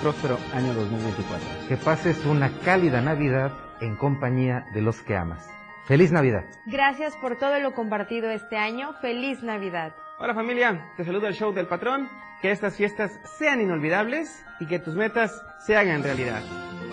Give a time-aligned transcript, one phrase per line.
[0.00, 1.68] próspero año 2024.
[1.68, 5.48] Que pases una cálida Navidad en compañía de los que amas.
[5.86, 6.44] ¡Feliz Navidad!
[6.66, 8.92] Gracias por todo lo compartido este año.
[9.00, 9.94] ¡Feliz Navidad!
[10.18, 12.08] Hola familia, te saludo el show del patrón.
[12.42, 16.42] Que estas fiestas sean inolvidables y que tus metas se hagan realidad.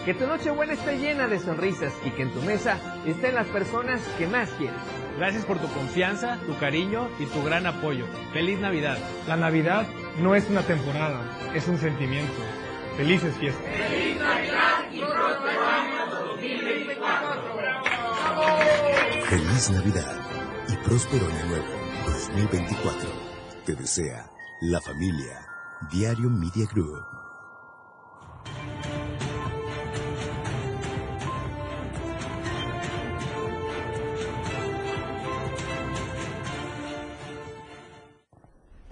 [0.06, 3.48] Que tu noche buena esté llena de sonrisas y que en tu mesa estén las
[3.48, 4.80] personas que más quieres.
[5.18, 8.06] Gracias por tu confianza, tu cariño y tu gran apoyo.
[8.34, 8.98] Feliz Navidad.
[9.28, 9.86] La Navidad
[10.20, 11.22] no es una temporada,
[11.54, 12.34] es un sentimiento.
[12.98, 13.64] Felices fiestas.
[13.76, 17.46] Feliz Navidad y próspero año 2024.
[19.28, 20.16] Feliz Navidad
[20.70, 21.66] y próspero año nuevo
[22.06, 23.10] 2024.
[23.66, 24.32] Te desea
[24.62, 25.46] la familia
[25.92, 27.15] Diario Media Group.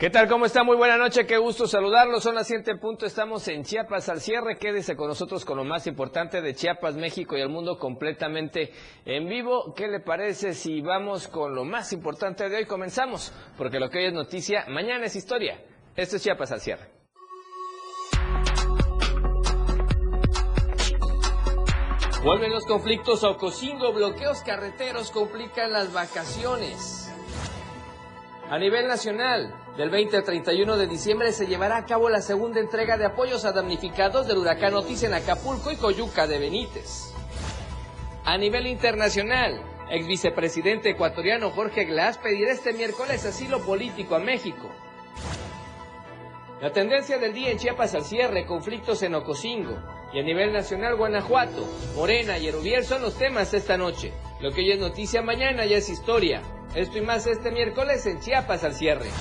[0.04, 0.28] ¿Qué tal?
[0.28, 0.66] ¿Cómo está?
[0.66, 2.24] Muy buena noche, qué gusto saludarlos.
[2.24, 4.58] Son las 7 punto, estamos en Chiapas al cierre.
[4.58, 8.74] Quédese con nosotros con lo más importante de Chiapas, México y el mundo completamente
[9.06, 9.74] en vivo.
[9.74, 12.66] ¿Qué le parece si vamos con lo más importante de hoy?
[12.66, 15.64] Comenzamos, porque lo que hoy es noticia, mañana es historia.
[15.96, 16.90] Esto es Chiapas al cierre.
[22.26, 27.03] Vuelven los conflictos a Ocosingo, bloqueos carreteros complican las vacaciones.
[28.54, 32.60] A nivel nacional, del 20 al 31 de diciembre se llevará a cabo la segunda
[32.60, 37.16] entrega de apoyos a damnificados del huracán Otis en Acapulco y Coyuca de Benítez.
[38.24, 39.60] A nivel internacional,
[39.90, 44.70] ex vicepresidente ecuatoriano Jorge Glass pedirá este miércoles asilo político a México.
[46.62, 49.80] La tendencia del día en Chiapas al cierre, conflictos en Ocosingo.
[50.14, 54.14] Y a nivel nacional, Guanajuato, Morena y Erubiel son los temas esta noche.
[54.42, 56.44] Lo que hoy es noticia, mañana ya es historia.
[56.76, 59.12] Esto y más este miércoles en Chiapas al cierre.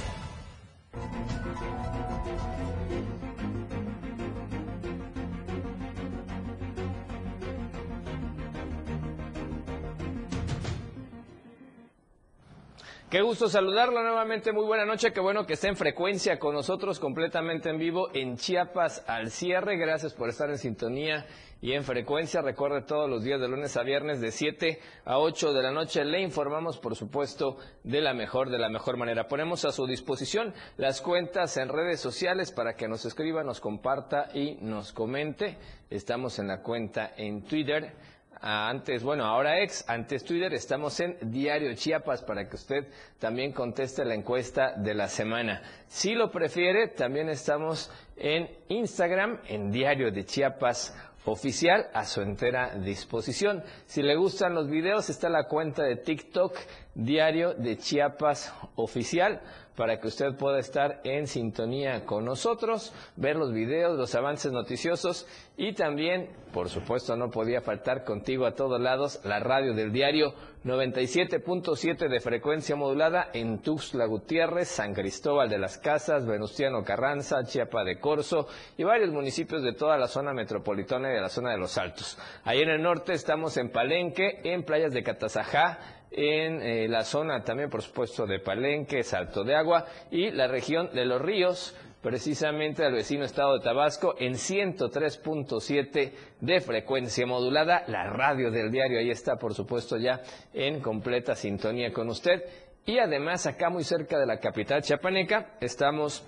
[13.12, 16.98] Qué gusto saludarlo nuevamente, muy buena noche, qué bueno que esté en frecuencia con nosotros
[16.98, 19.76] completamente en vivo en Chiapas al cierre.
[19.76, 21.26] Gracias por estar en sintonía
[21.60, 22.40] y en frecuencia.
[22.40, 26.06] Recuerde todos los días de lunes a viernes de 7 a 8 de la noche.
[26.06, 29.28] Le informamos, por supuesto, de la mejor, de la mejor manera.
[29.28, 34.30] Ponemos a su disposición las cuentas en redes sociales para que nos escriba, nos comparta
[34.32, 35.58] y nos comente.
[35.90, 37.92] Estamos en la cuenta en Twitter
[38.42, 42.88] antes, bueno, ahora ex, antes Twitter, estamos en Diario Chiapas para que usted
[43.20, 45.62] también conteste la encuesta de la semana.
[45.86, 50.92] Si lo prefiere, también estamos en Instagram, en Diario de Chiapas
[51.24, 53.62] oficial a su entera disposición.
[53.86, 56.56] Si le gustan los videos, está la cuenta de TikTok
[56.94, 59.40] Diario de Chiapas oficial
[59.76, 65.26] para que usted pueda estar en sintonía con nosotros, ver los videos, los avances noticiosos
[65.56, 70.34] y también, por supuesto, no podía faltar contigo a todos lados la radio del diario
[70.64, 77.82] 97.7 de frecuencia modulada en Tuxtla Gutiérrez, San Cristóbal de las Casas, Venustiano Carranza, Chiapa
[77.82, 78.46] de Corzo
[78.76, 82.16] y varios municipios de toda la zona metropolitana y de la zona de los Altos.
[82.44, 87.42] Ahí en el norte estamos en Palenque, en playas de Catazajá, en eh, la zona
[87.42, 92.84] también, por supuesto, de Palenque, Salto de Agua y la región de los ríos, precisamente
[92.84, 97.84] al vecino estado de Tabasco, en 103.7 de frecuencia modulada.
[97.86, 100.20] La radio del diario ahí está, por supuesto, ya
[100.52, 102.42] en completa sintonía con usted.
[102.84, 106.26] Y además, acá muy cerca de la capital chiapaneca, estamos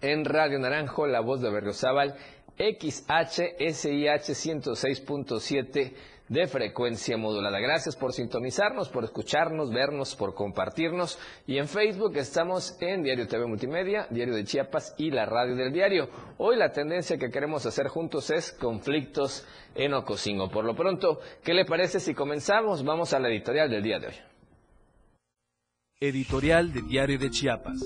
[0.00, 2.16] en Radio Naranjo, La Voz de Berriozábal,
[2.58, 5.92] XHSIH 106.7
[6.28, 7.60] de frecuencia modulada.
[7.60, 11.18] Gracias por sintonizarnos, por escucharnos, vernos, por compartirnos.
[11.46, 15.72] Y en Facebook estamos en Diario TV Multimedia, Diario de Chiapas y la Radio del
[15.72, 16.08] Diario.
[16.38, 20.50] Hoy la tendencia que queremos hacer juntos es conflictos en Ocosingo.
[20.50, 22.84] Por lo pronto, ¿qué le parece si comenzamos?
[22.84, 24.14] Vamos a la editorial del día de hoy.
[26.00, 27.80] Editorial de Diario de Chiapas.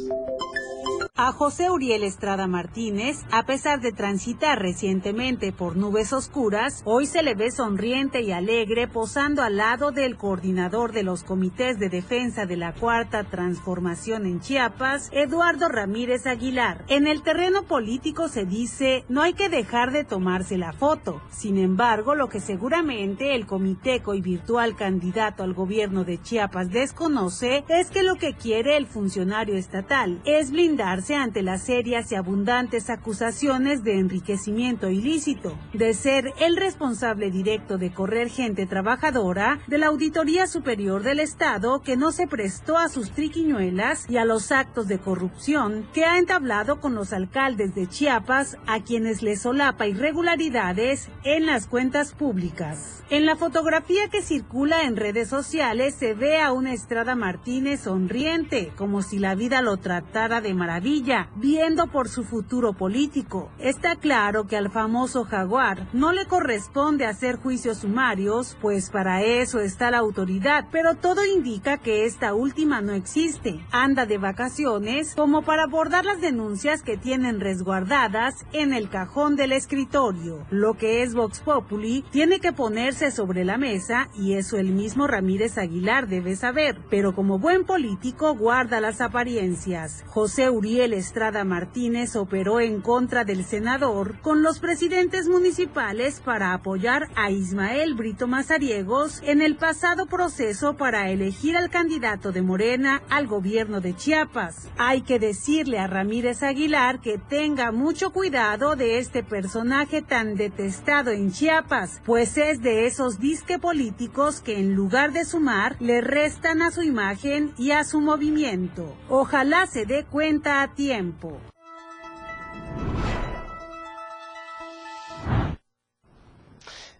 [1.22, 7.22] A José Uriel Estrada Martínez, a pesar de transitar recientemente por nubes oscuras, hoy se
[7.22, 12.46] le ve sonriente y alegre posando al lado del coordinador de los comités de defensa
[12.46, 16.87] de la Cuarta Transformación en Chiapas, Eduardo Ramírez Aguilar.
[16.88, 21.20] En el terreno político se dice, no hay que dejar de tomarse la foto.
[21.31, 27.62] Sin embargo, lo que seguramente el comiteco y virtual candidato al gobierno de Chiapas desconoce
[27.69, 32.91] es que lo que quiere el funcionario estatal es blindarse ante las serias y abundantes
[32.91, 39.89] acusaciones de enriquecimiento ilícito, de ser el responsable directo de correr gente trabajadora de la
[39.89, 44.89] Auditoría Superior del Estado que no se prestó a sus triquiñuelas y a los actos
[44.89, 51.09] de corrupción que ha entablado con los alcaldes de Chiapas a quienes le solapa irregularidades
[51.25, 53.03] en las cuentas públicas.
[53.11, 58.73] En la fotografía que circula en redes sociales se ve a una Estrada Martínez sonriente,
[58.77, 61.00] como si la vida lo tratara de maravilla,
[61.37, 63.50] viendo por su futuro político.
[63.58, 69.61] Está claro que al famoso jaguar no le corresponde hacer juicios sumarios, pues para eso
[69.61, 73.64] está la autoridad, pero todo indica que esta última no existe.
[73.73, 79.52] Anda de vacaciones como para abordar las denuncias que tienen resguardadas en el cajón del
[79.52, 80.47] escritorio.
[80.50, 85.06] Lo que es Vox Populi tiene que ponerse sobre la mesa y eso el mismo
[85.06, 90.05] Ramírez Aguilar debe saber, pero como buen político guarda las apariencias.
[90.08, 97.09] José Uriel Estrada Martínez operó en contra del senador con los presidentes municipales para apoyar
[97.17, 103.27] a Ismael Brito Mazariegos en el pasado proceso para elegir al candidato de Morena al
[103.27, 104.71] gobierno de Chiapas.
[104.79, 111.11] Hay que decirle a Ramírez Aguilar que tenga mucho cuidado de este personaje tan detestado
[111.11, 116.62] en Chiapas, pues es de esos disque políticos que en lugar de sumar le restan
[116.62, 118.97] a su imagen y a su movimiento.
[119.09, 121.38] Ojalá se dé cuenta tiempo.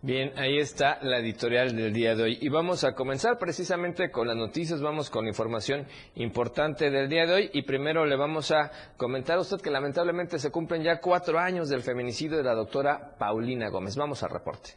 [0.03, 2.39] Bien, ahí está la editorial del día de hoy.
[2.41, 7.35] Y vamos a comenzar precisamente con las noticias, vamos con información importante del día de
[7.35, 7.51] hoy.
[7.53, 11.69] Y primero le vamos a comentar a usted que lamentablemente se cumplen ya cuatro años
[11.69, 13.95] del feminicidio de la doctora Paulina Gómez.
[13.95, 14.71] Vamos al reporte.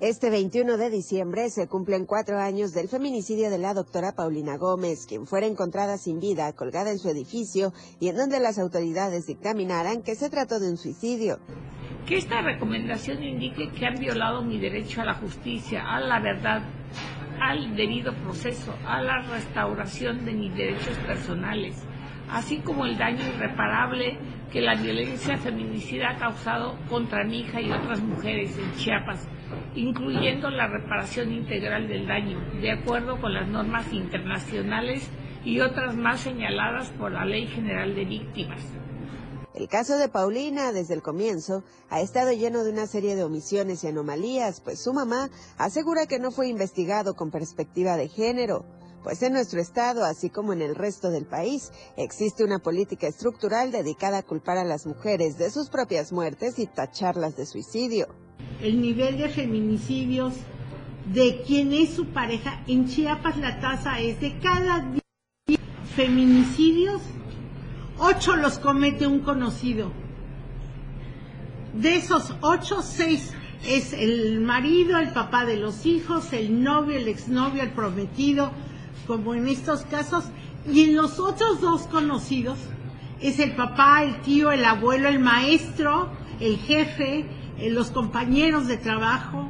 [0.00, 5.06] Este 21 de diciembre se cumplen cuatro años del feminicidio de la doctora Paulina Gómez,
[5.08, 10.04] quien fuera encontrada sin vida, colgada en su edificio y en donde las autoridades dictaminaran
[10.04, 11.40] que se trató de un suicidio.
[12.06, 16.62] Que esta recomendación indique que han violado mi derecho a la justicia, a la verdad,
[17.40, 21.74] al debido proceso, a la restauración de mis derechos personales,
[22.30, 24.16] así como el daño irreparable
[24.52, 29.26] que la violencia feminicida ha causado contra mi hija y otras mujeres en Chiapas
[29.74, 35.08] incluyendo la reparación integral del daño, de acuerdo con las normas internacionales
[35.44, 38.60] y otras más señaladas por la Ley General de Víctimas.
[39.54, 43.82] El caso de Paulina, desde el comienzo, ha estado lleno de una serie de omisiones
[43.82, 48.64] y anomalías, pues su mamá asegura que no fue investigado con perspectiva de género,
[49.02, 53.72] pues en nuestro estado, así como en el resto del país, existe una política estructural
[53.72, 58.27] dedicada a culpar a las mujeres de sus propias muertes y tacharlas de suicidio
[58.62, 60.34] el nivel de feminicidios
[61.12, 62.60] de quien es su pareja.
[62.66, 64.90] En Chiapas la tasa es de cada
[65.46, 65.58] 10
[65.94, 67.00] feminicidios,
[67.98, 69.92] 8 los comete un conocido.
[71.74, 73.34] De esos 8, 6
[73.66, 78.50] es el marido, el papá de los hijos, el novio, el exnovio, el prometido,
[79.06, 80.24] como en estos casos.
[80.70, 82.58] Y en los otros dos conocidos
[83.20, 87.26] es el papá, el tío, el abuelo, el maestro, el jefe,
[87.58, 89.48] en los compañeros de trabajo,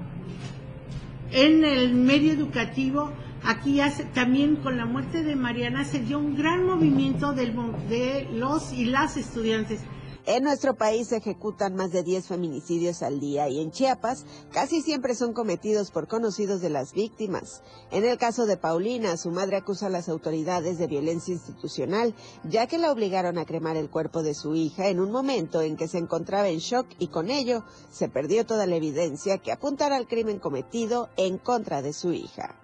[1.30, 3.12] en el medio educativo.
[3.44, 8.72] Aquí hace, también con la muerte de Mariana se dio un gran movimiento de los
[8.72, 9.80] y las estudiantes.
[10.30, 14.82] En nuestro país se ejecutan más de 10 feminicidios al día y en Chiapas casi
[14.82, 17.62] siempre son cometidos por conocidos de las víctimas.
[17.90, 22.14] En el caso de Paulina, su madre acusa a las autoridades de violencia institucional,
[22.44, 25.78] ya que la obligaron a cremar el cuerpo de su hija en un momento en
[25.78, 29.96] que se encontraba en shock y con ello se perdió toda la evidencia que apuntara
[29.96, 32.54] al crimen cometido en contra de su hija.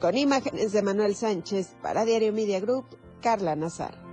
[0.00, 2.86] Con imágenes de Manuel Sánchez para Diario Media Group,
[3.20, 4.05] Carla Nazar.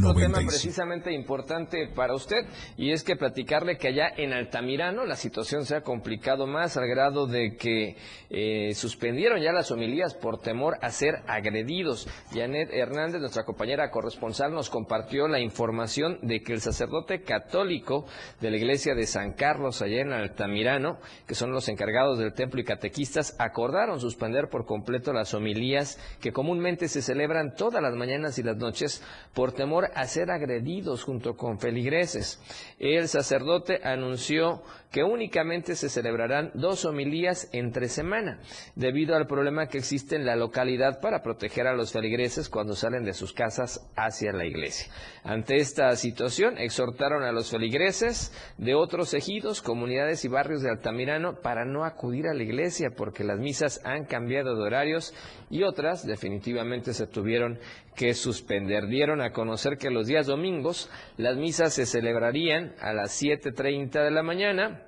[0.00, 0.08] 95.
[0.08, 5.16] Un tema precisamente importante para usted y es que platicarle que allá en Altamirano la
[5.16, 7.96] situación se ha complicado más al grado de que
[8.30, 12.08] eh, suspendieron ya las homilías por temor a ser agredidos.
[12.32, 18.06] Janet Hernández, nuestra compañera corresponsal, nos compartió la información de que el sacerdote católico
[18.40, 22.60] de la iglesia de San Carlos allá en Altamirano, que son los encargados del templo
[22.60, 28.38] y catequistas, acordaron suspender por completo las homilías que comúnmente se celebran todas las mañanas
[28.38, 29.02] y las noches
[29.34, 32.40] por temor a ser agredidos junto con feligreses.
[32.78, 38.40] El sacerdote anunció que únicamente se celebrarán dos homilías entre semana,
[38.74, 43.04] debido al problema que existe en la localidad para proteger a los feligreses cuando salen
[43.04, 44.90] de sus casas hacia la iglesia.
[45.24, 51.40] Ante esta situación, exhortaron a los feligreses de otros ejidos, comunidades y barrios de Altamirano
[51.40, 55.14] para no acudir a la iglesia porque las misas han cambiado de horarios
[55.50, 57.58] y otras definitivamente se tuvieron
[57.98, 58.86] que suspender.
[58.86, 64.10] Dieron a conocer que los días domingos las misas se celebrarían a las 7.30 de
[64.12, 64.84] la mañana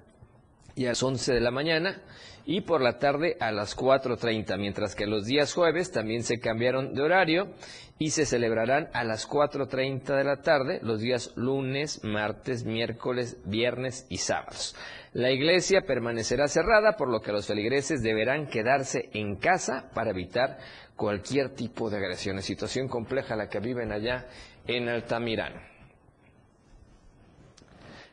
[0.77, 2.01] y a las 11 de la mañana
[2.47, 6.95] y por la tarde a las 4.30, mientras que los días jueves también se cambiaron
[6.95, 7.49] de horario
[7.99, 14.07] y se celebrarán a las 4.30 de la tarde los días lunes, martes, miércoles, viernes
[14.09, 14.77] y sábados.
[15.13, 20.59] La iglesia permanecerá cerrada, por lo que los feligreses deberán quedarse en casa para evitar
[21.01, 22.45] cualquier tipo de agresiones.
[22.45, 24.27] Situación compleja la que viven allá
[24.67, 25.59] en Altamirano.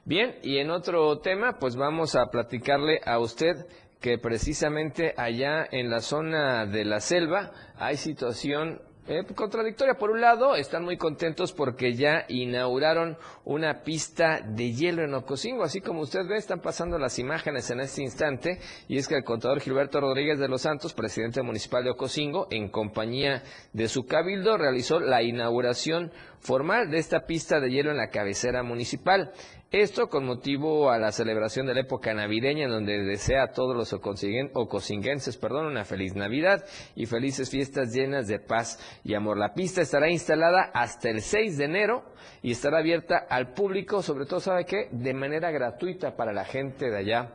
[0.05, 3.65] Bien, y en otro tema, pues vamos a platicarle a usted
[3.99, 9.95] que precisamente allá en la zona de la selva hay situación eh, contradictoria.
[9.95, 15.63] Por un lado, están muy contentos porque ya inauguraron una pista de hielo en Ocosingo.
[15.63, 18.59] Así como usted ve, están pasando las imágenes en este instante.
[18.87, 22.69] Y es que el contador Gilberto Rodríguez de los Santos, presidente municipal de Ocosingo, en
[22.69, 28.09] compañía de su cabildo, realizó la inauguración formal de esta pista de hielo en la
[28.09, 29.31] cabecera municipal.
[29.71, 33.75] Esto con motivo a la celebración de la época navideña, en donde desea a todos
[33.75, 36.63] los ocosinguenses perdón, una feliz Navidad
[36.95, 39.37] y felices fiestas llenas de paz y amor.
[39.37, 42.05] La pista estará instalada hasta el 6 de enero
[42.41, 44.87] y estará abierta al público, sobre todo, ¿sabe qué?
[44.91, 47.33] De manera gratuita para la gente de allá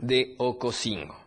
[0.00, 1.24] de Ocosingo.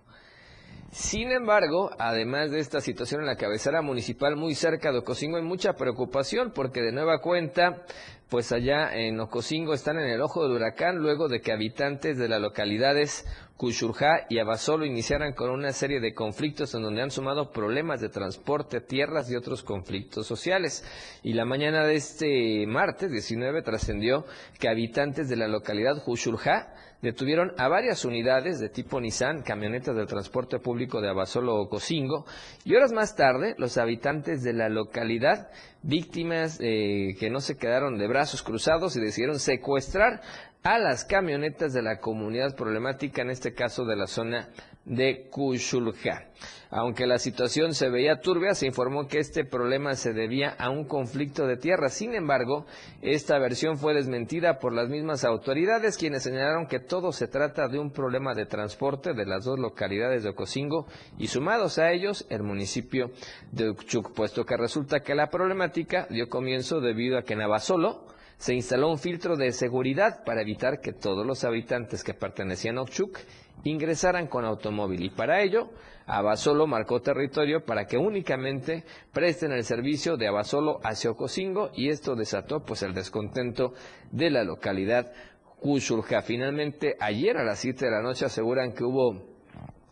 [0.92, 5.44] Sin embargo, además de esta situación en la cabecera municipal muy cerca de Ocosingo, hay
[5.44, 7.84] mucha preocupación porque de nueva cuenta
[8.30, 12.28] pues allá en Ocosingo están en el ojo del huracán luego de que habitantes de
[12.28, 13.26] las localidades
[13.58, 18.10] Cuchurjá y Abasolo iniciaran con una serie de conflictos en donde han sumado problemas de
[18.10, 20.86] transporte, tierras y otros conflictos sociales.
[21.24, 24.26] Y la mañana de este martes 19 trascendió
[24.60, 30.08] que habitantes de la localidad Cuchurjá detuvieron a varias unidades de tipo Nissan, camionetas del
[30.08, 32.26] transporte público de Abasolo o Cocingo,
[32.64, 35.50] y horas más tarde los habitantes de la localidad,
[35.88, 40.22] víctimas eh, que no se quedaron de brazos cruzados y decidieron secuestrar
[40.68, 44.50] a las camionetas de la comunidad problemática, en este caso de la zona
[44.84, 46.28] de Cuchulca.
[46.70, 50.84] Aunque la situación se veía turbia, se informó que este problema se debía a un
[50.84, 51.88] conflicto de tierra.
[51.88, 52.66] Sin embargo,
[53.02, 57.80] esta versión fue desmentida por las mismas autoridades, quienes señalaron que todo se trata de
[57.80, 60.86] un problema de transporte de las dos localidades de Ocosingo
[61.18, 63.12] y sumados a ellos el municipio
[63.54, 68.17] de Uchuc, puesto que resulta que la problemática dio comienzo debido a que en Abasolo,
[68.38, 72.84] se instaló un filtro de seguridad para evitar que todos los habitantes que pertenecían a
[72.84, 73.18] Ochuc
[73.64, 75.72] ingresaran con automóvil y para ello
[76.06, 82.16] Abasolo marcó territorio para que únicamente presten el servicio de Abasolo hacia Ocosingo y esto
[82.16, 83.74] desató pues el descontento
[84.12, 85.12] de la localidad
[85.60, 86.22] Cuchurja.
[86.22, 89.37] Finalmente ayer a las 7 de la noche aseguran que hubo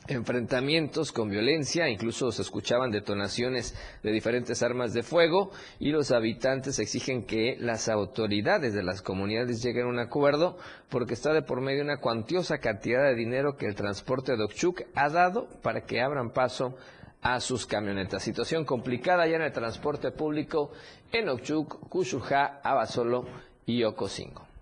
[0.08, 6.80] enfrentamientos con violencia, incluso se escuchaban detonaciones de diferentes armas de fuego y los habitantes
[6.80, 10.58] exigen que las autoridades de las comunidades lleguen a un acuerdo
[10.90, 14.84] porque está de por medio una cuantiosa cantidad de dinero que el transporte de Okchuk
[14.94, 16.76] ha dado para que abran paso
[17.22, 18.22] a sus camionetas.
[18.22, 20.72] Situación complicada ya en el transporte público
[21.12, 23.26] en Okchuk, Kushurja, Abasolo
[23.66, 24.55] y Ocosingo.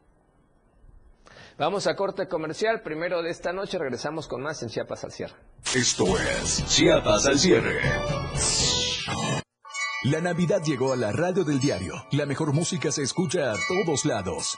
[1.65, 2.81] Vamos a corte comercial.
[2.81, 5.35] Primero de esta noche regresamos con más en Chiapas al cierre.
[5.73, 7.79] Esto es Chiapas al cierre.
[10.03, 11.93] La Navidad llegó a la radio del diario.
[12.11, 14.57] La mejor música se escucha a todos lados.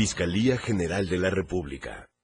[0.00, 2.09] Fiscalía General de la República.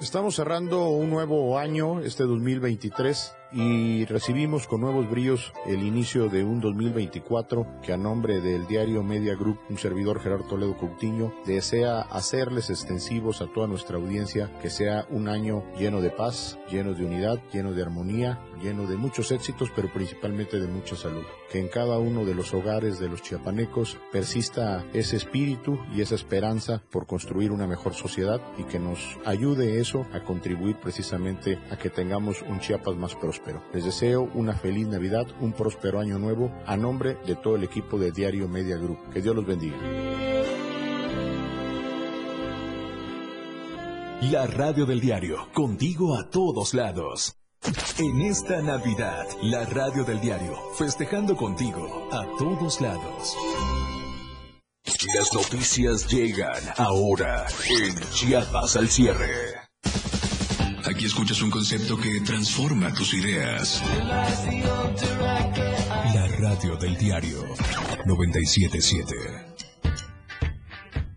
[0.00, 6.44] Estamos cerrando un nuevo año, este 2023, y recibimos con nuevos bríos el inicio de
[6.44, 12.02] un 2024 que a nombre del diario Media Group, un servidor Gerardo Toledo Coutinho, desea
[12.02, 17.04] hacerles extensivos a toda nuestra audiencia que sea un año lleno de paz, lleno de
[17.04, 21.24] unidad, lleno de armonía, lleno de muchos éxitos, pero principalmente de mucha salud.
[21.50, 26.14] Que en cada uno de los hogares de los chiapanecos persista ese espíritu y esa
[26.14, 31.76] esperanza por construir una mejor sociedad y que nos ayude eso a contribuir precisamente a
[31.76, 33.39] que tengamos un Chiapas más próspero.
[33.72, 37.98] Les deseo una feliz Navidad, un próspero año nuevo a nombre de todo el equipo
[37.98, 38.98] de Diario Media Group.
[39.12, 39.76] Que Dios los bendiga.
[44.22, 47.36] La radio del diario, contigo a todos lados.
[47.98, 53.36] En esta Navidad, la radio del diario, festejando contigo a todos lados.
[55.14, 59.30] Las noticias llegan ahora en Chiapas al cierre.
[61.00, 63.82] Aquí escuchas un concepto que transforma tus ideas.
[66.12, 67.42] La radio del diario
[68.04, 69.14] 977.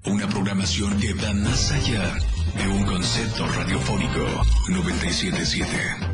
[0.06, 2.16] Una programación que va más allá
[2.56, 4.26] de un concepto radiofónico
[4.70, 6.13] 977.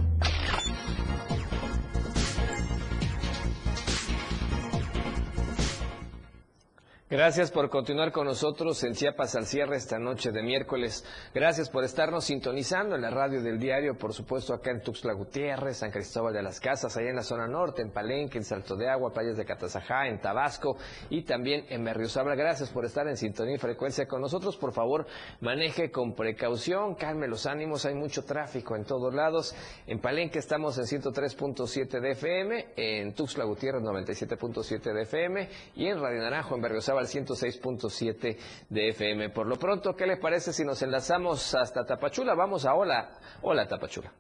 [7.12, 11.04] Gracias por continuar con nosotros en Chiapas al cierre esta noche de miércoles.
[11.34, 15.78] Gracias por estarnos sintonizando en la radio del diario, por supuesto acá en Tuxtla Gutiérrez,
[15.78, 18.88] San Cristóbal de las Casas, allá en la zona norte, en Palenque, en Salto de
[18.88, 20.78] Agua, Playas de Catazajá, en Tabasco
[21.10, 22.36] y también en Berriosabra.
[22.36, 24.56] Gracias por estar en sintonía y frecuencia con nosotros.
[24.56, 25.08] Por favor,
[25.42, 29.56] maneje con precaución, calme los ánimos, hay mucho tráfico en todos lados.
[29.88, 36.00] En Palenque estamos en 103.7 de FM, en Tuxtla Gutiérrez 97.7 de FM y en
[36.00, 36.62] Radio Naranjo en
[37.00, 38.38] Al 106.7
[38.70, 39.30] de FM.
[39.30, 42.36] Por lo pronto, ¿qué les parece si nos enlazamos hasta Tapachula?
[42.36, 44.12] Vamos a Hola, Hola Tapachula.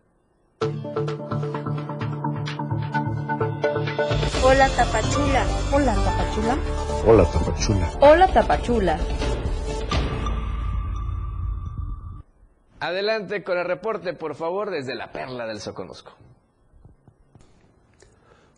[4.43, 5.45] Hola Tapachula.
[5.73, 6.57] Hola Tapachula.
[7.05, 7.89] Hola Tapachula.
[7.99, 8.99] Hola Tapachula.
[12.79, 16.13] Adelante con el reporte, por favor, desde la perla del Soconusco.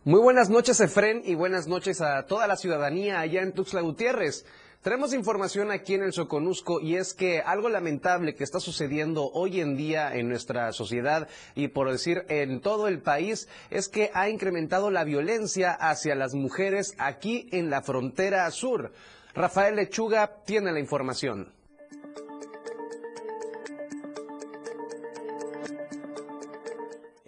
[0.03, 4.47] Muy buenas noches, Efren, y buenas noches a toda la ciudadanía allá en Tuxtla Gutiérrez.
[4.81, 9.61] Tenemos información aquí en el Soconusco y es que algo lamentable que está sucediendo hoy
[9.61, 14.27] en día en nuestra sociedad y por decir en todo el país es que ha
[14.27, 18.91] incrementado la violencia hacia las mujeres aquí en la frontera sur.
[19.35, 21.53] Rafael Lechuga tiene la información.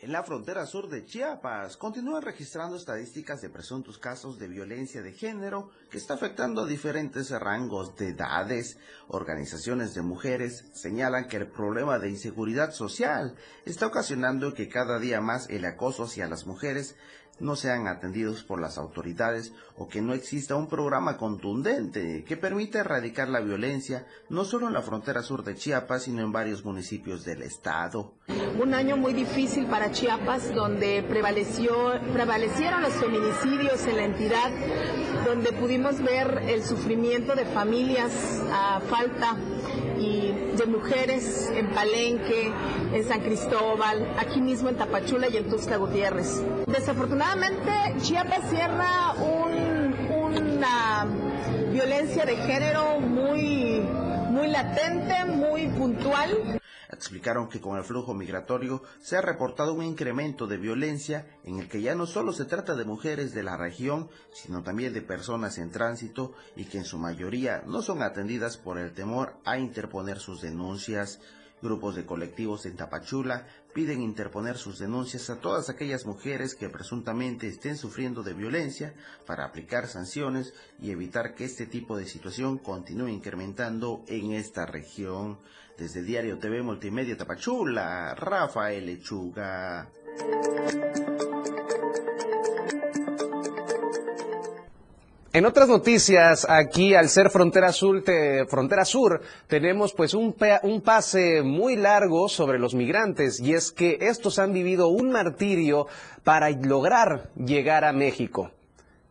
[0.03, 5.13] En la frontera sur de Chiapas continúan registrando estadísticas de presuntos casos de violencia de
[5.13, 8.77] género que está afectando a diferentes rangos de edades.
[9.07, 15.21] Organizaciones de mujeres señalan que el problema de inseguridad social está ocasionando que cada día
[15.21, 16.97] más el acoso hacia las mujeres
[17.39, 22.79] no sean atendidos por las autoridades o que no exista un programa contundente que permita
[22.79, 27.25] erradicar la violencia no solo en la frontera sur de Chiapas, sino en varios municipios
[27.25, 28.13] del estado.
[28.59, 34.51] Un año muy difícil para Chiapas, donde prevaleció, prevalecieron los feminicidios en la entidad,
[35.25, 38.11] donde pudimos ver el sufrimiento de familias
[38.51, 39.35] a falta
[40.03, 42.51] y de mujeres en Palenque,
[42.93, 46.41] en San Cristóbal, aquí mismo en Tapachula y en Tuxtla Gutiérrez.
[46.67, 49.13] Desafortunadamente, Chiapas cierra
[50.09, 51.07] una
[51.71, 53.81] violencia de género muy,
[54.29, 56.61] muy latente, muy puntual.
[56.93, 61.67] Explicaron que con el flujo migratorio se ha reportado un incremento de violencia en el
[61.67, 65.57] que ya no solo se trata de mujeres de la región, sino también de personas
[65.57, 70.19] en tránsito y que en su mayoría no son atendidas por el temor a interponer
[70.19, 71.19] sus denuncias.
[71.63, 77.47] Grupos de colectivos en Tapachula piden interponer sus denuncias a todas aquellas mujeres que presuntamente
[77.47, 78.93] estén sufriendo de violencia
[79.25, 85.39] para aplicar sanciones y evitar que este tipo de situación continúe incrementando en esta región.
[85.77, 89.89] Desde Diario TV Multimedia Tapachula, Rafael Lechuga.
[95.33, 98.03] En otras noticias, aquí al ser frontera sur,
[98.47, 103.97] frontera sur tenemos pues un, un pase muy largo sobre los migrantes y es que
[103.99, 105.87] estos han vivido un martirio
[106.23, 108.51] para lograr llegar a México.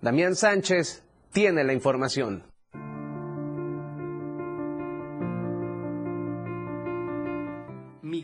[0.00, 2.51] Damián Sánchez tiene la información.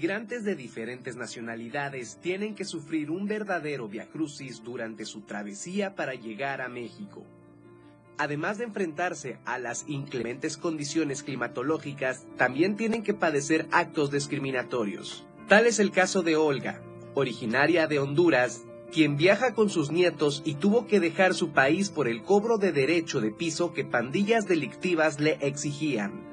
[0.01, 6.61] Migrantes de diferentes nacionalidades tienen que sufrir un verdadero viacrucis durante su travesía para llegar
[6.61, 7.27] a México.
[8.17, 15.27] Además de enfrentarse a las inclementes condiciones climatológicas, también tienen que padecer actos discriminatorios.
[15.49, 16.81] Tal es el caso de Olga,
[17.15, 22.07] originaria de Honduras, quien viaja con sus nietos y tuvo que dejar su país por
[22.07, 26.28] el cobro de derecho de piso que pandillas delictivas le exigían.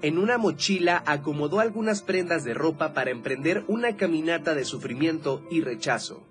[0.00, 5.60] En una mochila acomodó algunas prendas de ropa para emprender una caminata de sufrimiento y
[5.60, 6.22] rechazo.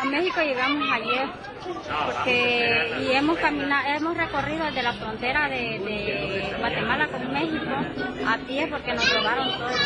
[0.00, 1.28] A México llegamos ayer
[2.06, 7.74] porque y hemos caminado, hemos recorrido desde la frontera de, de Guatemala con México
[8.26, 9.76] a pie porque nos robaron todo el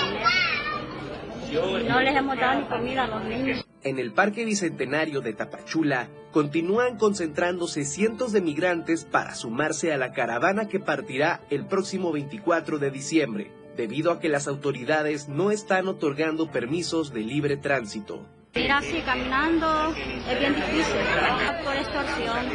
[1.50, 1.88] dinero.
[1.88, 3.64] No les hemos dado ni comida a los niños.
[3.82, 10.12] En el Parque Bicentenario de Tapachula continúan concentrándose cientos de migrantes para sumarse a la
[10.12, 15.87] caravana que partirá el próximo 24 de diciembre, debido a que las autoridades no están
[15.87, 18.27] otorgando permisos de libre tránsito.
[18.53, 19.94] Ir así caminando
[20.29, 20.97] es bien difícil
[21.64, 22.47] por extorsión.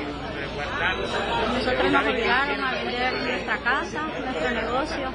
[1.54, 5.10] Nosotros nos obligaron a vender nuestra casa, nuestro negocio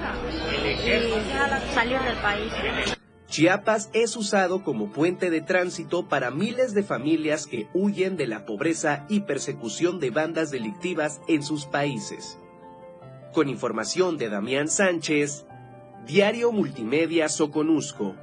[0.64, 2.93] y salir del país.
[3.34, 8.46] Chiapas es usado como puente de tránsito para miles de familias que huyen de la
[8.46, 12.38] pobreza y persecución de bandas delictivas en sus países.
[13.32, 15.46] Con información de Damián Sánchez,
[16.06, 18.14] Diario Multimedia Soconusco.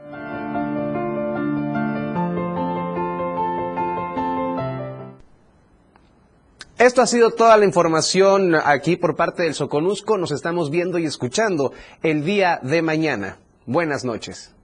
[6.77, 10.17] Esto ha sido toda la información aquí por parte del Soconusco.
[10.17, 13.39] Nos estamos viendo y escuchando el día de mañana.
[13.65, 14.55] Buenas noches.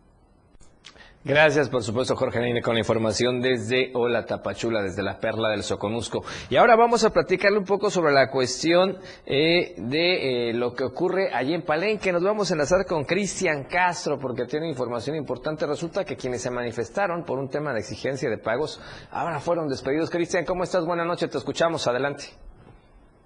[1.24, 5.64] Gracias, por supuesto, Jorge Neine, con la información desde Hola Tapachula, desde la Perla del
[5.64, 6.24] Soconusco.
[6.50, 10.86] Y ahora vamos a platicarle un poco sobre la cuestión eh, de eh, lo que
[10.86, 12.14] ocurre allí en Palenque.
[12.14, 15.66] Nos vamos a enlazar con Cristian Castro porque tiene información importante.
[15.66, 18.80] Resulta que quienes se manifestaron por un tema de exigencia de pagos
[19.12, 20.10] ahora fueron despedidos.
[20.10, 20.86] Cristian, ¿cómo estás?
[20.86, 21.88] Buenas noches, te escuchamos.
[21.88, 22.28] Adelante.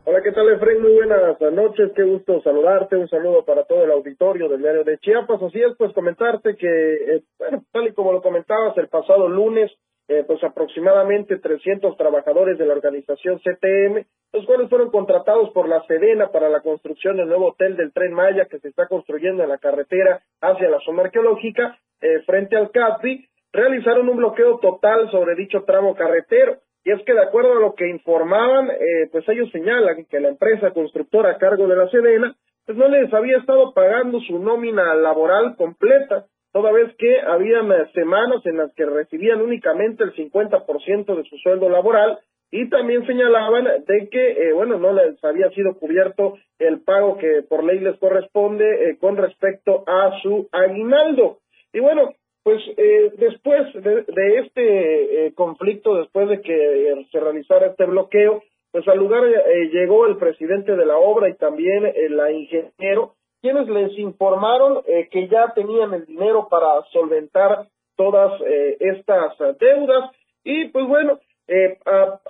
[0.04, 0.82] Hola, ¿qué tal, Efraín?
[0.82, 4.98] Muy buenas noches, qué gusto saludarte, un saludo para todo el auditorio del diario de
[4.98, 5.40] Chiapas.
[5.44, 9.72] Así es, pues comentarte que, eh, bueno, tal y como lo comentabas, el pasado lunes,
[10.08, 15.86] eh, pues aproximadamente 300 trabajadores de la organización CTM, los cuales fueron contratados por la
[15.86, 19.50] Sedena para la construcción del nuevo hotel del Tren Maya que se está construyendo en
[19.50, 25.36] la carretera hacia la zona arqueológica, eh, frente al CAPI, realizaron un bloqueo total sobre
[25.36, 26.58] dicho tramo carretero.
[26.84, 30.30] Y es que de acuerdo a lo que informaban, eh, pues ellos señalan que la
[30.30, 34.96] empresa constructora a cargo de la Sedena, pues no les había estado pagando su nómina
[34.96, 41.16] laboral completa, toda vez que habían eh, semanas en las que recibían únicamente el 50%
[41.16, 45.78] de su sueldo laboral y también señalaban de que, eh, bueno, no les había sido
[45.78, 51.38] cubierto el pago que por ley les corresponde con respecto a su aguinaldo.
[51.72, 52.12] Y bueno,
[52.44, 58.44] pues eh, después de, este eh, conflicto, después de que eh, se realizara este bloqueo,
[58.72, 59.24] pues al lugar
[59.72, 65.52] llegó el presidente de la obra y también la ingeniero, quienes les informaron que ya
[65.54, 68.42] tenían el dinero para solventar todas
[68.80, 70.12] estas deudas.
[70.46, 71.20] Y pues bueno,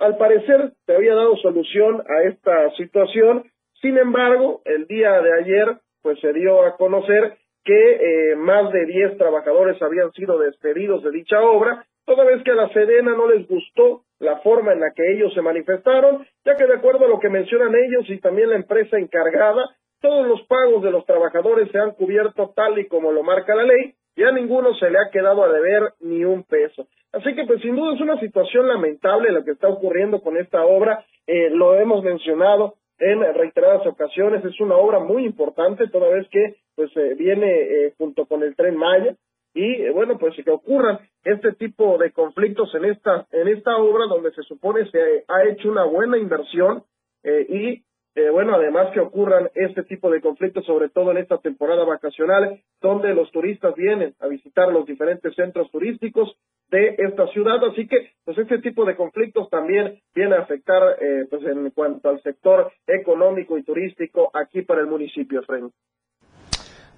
[0.00, 3.44] al parecer se había dado solución a esta situación,
[3.80, 8.86] sin embargo, el día de ayer pues se dio a conocer que eh, más de
[8.86, 13.28] 10 trabajadores habían sido despedidos de dicha obra, toda vez que a la Sedena no
[13.28, 17.08] les gustó la forma en la que ellos se manifestaron, ya que de acuerdo a
[17.08, 21.70] lo que mencionan ellos y también la empresa encargada, todos los pagos de los trabajadores
[21.70, 24.98] se han cubierto tal y como lo marca la ley, y a ninguno se le
[24.98, 26.86] ha quedado a deber ni un peso.
[27.12, 30.64] Así que, pues, sin duda es una situación lamentable lo que está ocurriendo con esta
[30.64, 34.44] obra, eh, lo hemos mencionado, en reiteradas ocasiones.
[34.44, 38.54] Es una obra muy importante, toda vez que pues eh, viene eh, junto con el
[38.56, 39.16] tren Maya
[39.54, 44.06] y eh, bueno pues que ocurran este tipo de conflictos en esta en esta obra
[44.06, 46.84] donde se supone se ha hecho una buena inversión
[47.24, 51.84] y eh, bueno, además que ocurran este tipo de conflictos, sobre todo en esta temporada
[51.84, 56.36] vacacional, donde los turistas vienen a visitar los diferentes centros turísticos
[56.72, 61.26] de esta ciudad, así que pues este tipo de conflictos también viene a afectar eh,
[61.28, 65.70] pues en cuanto al sector económico y turístico aquí para el municipio, Fren.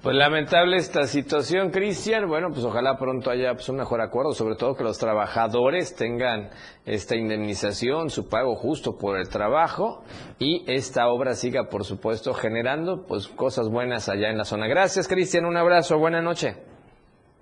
[0.00, 2.28] Pues lamentable esta situación, Cristian.
[2.28, 6.50] Bueno, pues ojalá pronto haya pues, un mejor acuerdo, sobre todo que los trabajadores tengan
[6.84, 10.04] esta indemnización, su pago justo por el trabajo
[10.38, 14.68] y esta obra siga, por supuesto, generando pues cosas buenas allá en la zona.
[14.68, 15.46] Gracias, Cristian.
[15.46, 15.98] Un abrazo.
[15.98, 16.73] Buenas noches.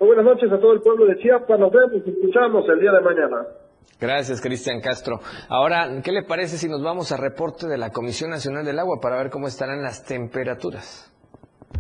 [0.03, 1.61] Muy buenas noches a todo el pueblo de Chiapas.
[1.61, 3.47] Nos vemos y escuchamos el día de mañana.
[4.01, 5.21] Gracias, Cristian Castro.
[5.49, 8.99] Ahora, ¿qué le parece si nos vamos a reporte de la Comisión Nacional del Agua
[9.01, 11.09] para ver cómo estarán las temperaturas?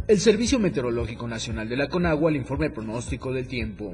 [0.07, 3.93] El Servicio Meteorológico Nacional de la Conagua le informa el pronóstico del tiempo.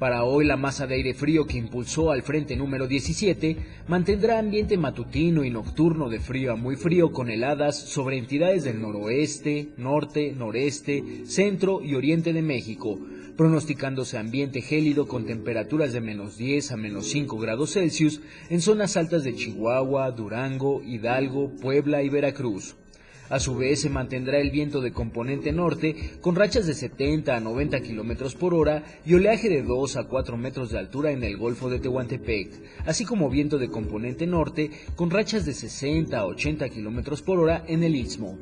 [0.00, 4.78] Para hoy la masa de aire frío que impulsó al frente número 17 mantendrá ambiente
[4.78, 10.32] matutino y nocturno de frío a muy frío con heladas sobre entidades del noroeste, norte,
[10.32, 12.98] noreste, centro y oriente de México,
[13.36, 18.96] pronosticándose ambiente gélido con temperaturas de menos 10 a menos 5 grados Celsius en zonas
[18.96, 22.74] altas de Chihuahua, Durango, Hidalgo, Puebla y Veracruz.
[23.30, 27.40] A su vez, se mantendrá el viento de componente norte con rachas de 70 a
[27.40, 31.36] 90 kilómetros por hora y oleaje de 2 a 4 metros de altura en el
[31.36, 32.50] Golfo de Tehuantepec,
[32.86, 37.64] así como viento de componente norte con rachas de 60 a 80 kilómetros por hora
[37.68, 38.36] en el Istmo.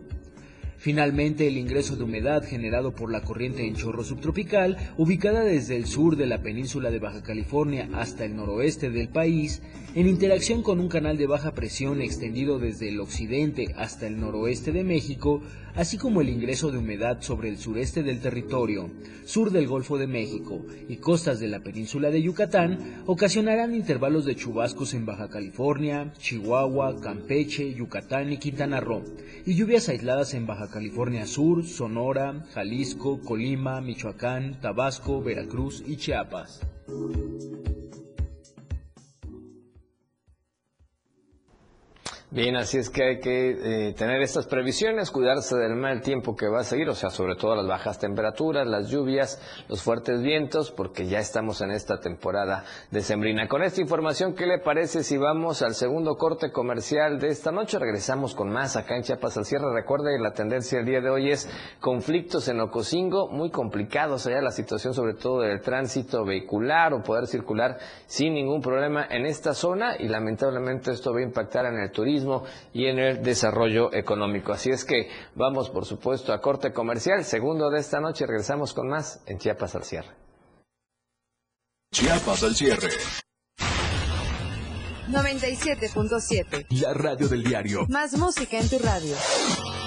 [0.79, 5.87] Finalmente, el ingreso de humedad generado por la corriente en chorro subtropical, ubicada desde el
[5.87, 9.61] sur de la península de Baja California hasta el noroeste del país,
[9.97, 14.71] en interacción con un canal de baja presión extendido desde el occidente hasta el noroeste
[14.71, 15.43] de México,
[15.79, 18.91] así como el ingreso de humedad sobre el sureste del territorio,
[19.25, 24.35] sur del Golfo de México y costas de la península de Yucatán, ocasionarán intervalos de
[24.35, 29.05] chubascos en Baja California, Chihuahua, Campeche, Yucatán y Quintana Roo,
[29.47, 36.61] y lluvias aisladas en Baja California Sur, Sonora, Jalisco, Colima, Michoacán, Tabasco, Veracruz y Chiapas.
[42.31, 46.47] Bien, así es que hay que eh, tener estas previsiones, cuidarse del mal tiempo que
[46.47, 50.71] va a seguir, o sea, sobre todo las bajas temperaturas, las lluvias, los fuertes vientos,
[50.71, 53.49] porque ya estamos en esta temporada decembrina.
[53.49, 57.79] Con esta información, ¿qué le parece si vamos al segundo corte comercial de esta noche?
[57.79, 59.73] Regresamos con más acá en Chiapas al cierre.
[59.73, 61.49] Recuerde, la tendencia el día de hoy es
[61.81, 67.27] conflictos en Ocosingo, muy complicados allá la situación, sobre todo del tránsito vehicular o poder
[67.27, 71.91] circular sin ningún problema en esta zona y lamentablemente esto va a impactar en el
[71.91, 72.18] turismo
[72.73, 74.53] y en el desarrollo económico.
[74.53, 77.25] Así es que vamos, por supuesto, a corte comercial.
[77.25, 80.11] Segundo de esta noche, regresamos con más en Chiapas al cierre.
[81.93, 82.89] Chiapas al cierre.
[85.09, 86.67] 97.7.
[86.83, 87.87] La radio del diario.
[87.89, 89.15] Más música en tu radio.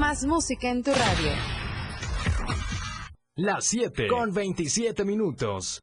[0.00, 1.30] Más música en tu radio.
[3.36, 5.82] Las 7 con 27 minutos.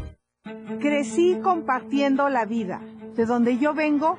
[0.79, 2.81] Crecí compartiendo la vida.
[3.15, 4.17] De donde yo vengo,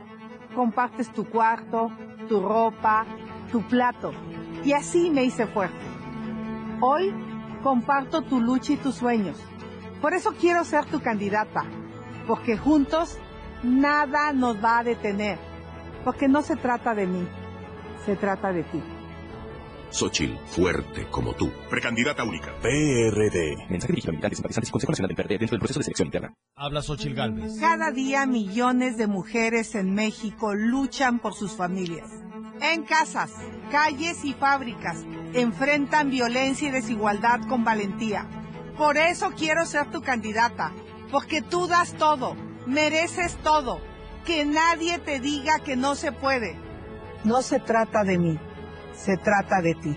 [0.55, 1.91] compartes tu cuarto,
[2.29, 3.05] tu ropa,
[3.51, 4.13] tu plato.
[4.65, 5.85] Y así me hice fuerte.
[6.81, 7.13] Hoy
[7.63, 9.41] comparto tu lucha y tus sueños.
[10.01, 11.65] Por eso quiero ser tu candidata.
[12.27, 13.19] Porque juntos
[13.65, 15.39] nada nos va a detener.
[16.05, 17.27] Porque no se trata de mí,
[18.05, 18.83] se trata de ti.
[19.93, 21.53] Xochitl, fuerte como tú.
[21.69, 22.55] Precandidata única.
[22.63, 23.57] PRD.
[23.69, 26.09] Mensaje dirigido a militantes, simpatizantes y Consejo Nacional del PRD dentro del proceso de selección
[26.09, 26.35] interna.
[26.57, 27.61] Habla Xochitl Galvez.
[27.61, 32.11] Cada día millones de mujeres en México luchan por sus familias.
[32.63, 33.33] En casas,
[33.71, 38.27] calles y fábricas enfrentan violencia y desigualdad con valentía.
[38.79, 40.73] Por eso quiero ser tu candidata,
[41.11, 43.81] porque tú das todo, mereces todo.
[44.25, 46.57] Que nadie te diga que no se puede.
[47.25, 48.39] No se trata de mí,
[48.95, 49.97] se trata de ti.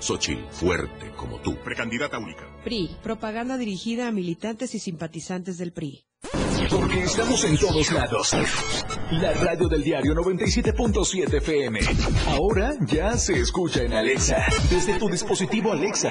[0.00, 1.56] Xochitl, fuerte como tú.
[1.56, 2.44] Precandidata única.
[2.64, 6.04] PRI, propaganda dirigida a militantes y simpatizantes del PRI.
[6.70, 8.36] Porque estamos en todos lados.
[9.12, 11.80] La radio del diario 97.7 FM.
[12.26, 14.44] Ahora ya se escucha en Alexa.
[14.68, 16.10] Desde tu dispositivo Alexa.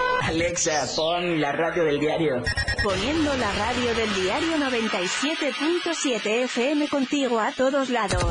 [0.21, 2.43] Alexa, pon la radio del diario.
[2.83, 8.23] Poniendo la radio del diario 97.7 FM contigo a todos lados.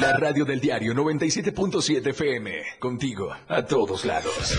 [0.00, 2.50] La radio del diario 97.7 FM.
[2.80, 4.56] Contigo a todos lados.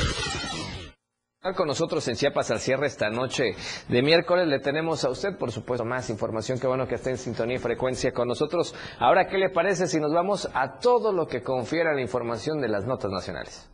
[1.56, 3.56] Con nosotros en Chiapas al cierre esta noche
[3.88, 6.60] de miércoles le tenemos a usted, por supuesto, más información.
[6.60, 8.76] Qué bueno que esté en sintonía y frecuencia con nosotros.
[9.00, 12.68] Ahora, ¿qué le parece si nos vamos a todo lo que confiere la información de
[12.68, 13.70] las notas nacionales?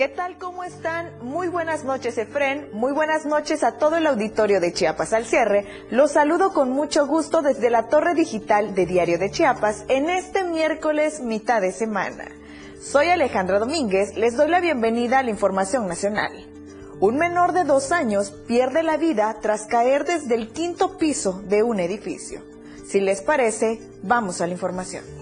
[0.00, 0.38] ¿Qué tal?
[0.38, 1.12] ¿Cómo están?
[1.20, 2.70] Muy buenas noches, Efren.
[2.72, 5.66] Muy buenas noches a todo el auditorio de Chiapas al cierre.
[5.90, 10.44] Los saludo con mucho gusto desde la torre digital de Diario de Chiapas en este
[10.44, 12.32] miércoles mitad de semana.
[12.80, 16.32] Soy Alejandra Domínguez, les doy la bienvenida a la información nacional.
[16.98, 21.62] Un menor de dos años pierde la vida tras caer desde el quinto piso de
[21.62, 22.40] un edificio.
[22.86, 25.19] Si les parece, vamos a la información.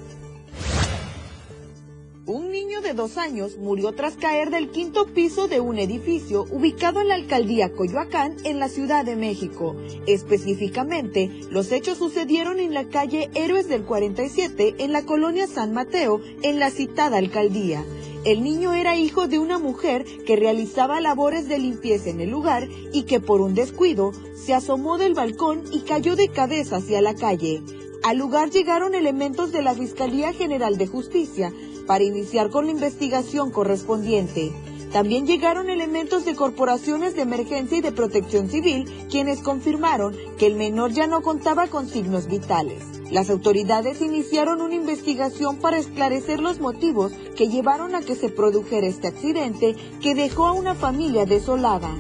[2.29, 7.01] Un niño de dos años murió tras caer del quinto piso de un edificio ubicado
[7.01, 9.75] en la alcaldía Coyoacán, en la Ciudad de México.
[10.07, 16.21] Específicamente, los hechos sucedieron en la calle Héroes del 47, en la colonia San Mateo,
[16.43, 17.83] en la citada alcaldía.
[18.27, 22.69] El niño era hijo de una mujer que realizaba labores de limpieza en el lugar
[22.93, 27.15] y que por un descuido se asomó del balcón y cayó de cabeza hacia la
[27.15, 27.63] calle.
[28.05, 31.53] Al lugar llegaron elementos de la Fiscalía General de Justicia,
[31.89, 34.53] para iniciar con la investigación correspondiente.
[34.93, 40.55] También llegaron elementos de corporaciones de emergencia y de protección civil, quienes confirmaron que el
[40.55, 42.85] menor ya no contaba con signos vitales.
[43.11, 48.87] Las autoridades iniciaron una investigación para esclarecer los motivos que llevaron a que se produjera
[48.87, 51.91] este accidente que dejó a una familia desolada.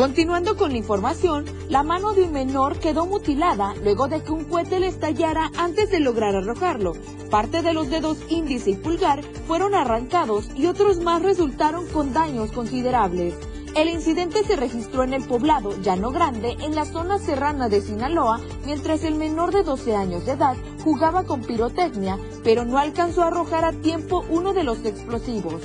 [0.00, 4.44] Continuando con la información, la mano de un menor quedó mutilada luego de que un
[4.44, 6.94] cohete le estallara antes de lograr arrojarlo.
[7.30, 12.50] Parte de los dedos índice y pulgar fueron arrancados y otros más resultaron con daños
[12.50, 13.34] considerables.
[13.76, 18.40] El incidente se registró en el poblado Llano Grande, en la zona serrana de Sinaloa,
[18.64, 23.26] mientras el menor de 12 años de edad jugaba con pirotecnia, pero no alcanzó a
[23.26, 25.60] arrojar a tiempo uno de los explosivos.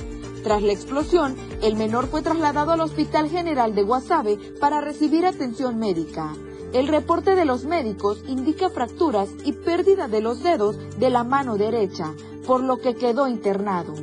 [0.46, 5.76] Tras la explosión, el menor fue trasladado al Hospital General de Guasave para recibir atención
[5.76, 6.36] médica.
[6.72, 11.56] El reporte de los médicos indica fracturas y pérdida de los dedos de la mano
[11.56, 12.14] derecha,
[12.46, 13.94] por lo que quedó internado.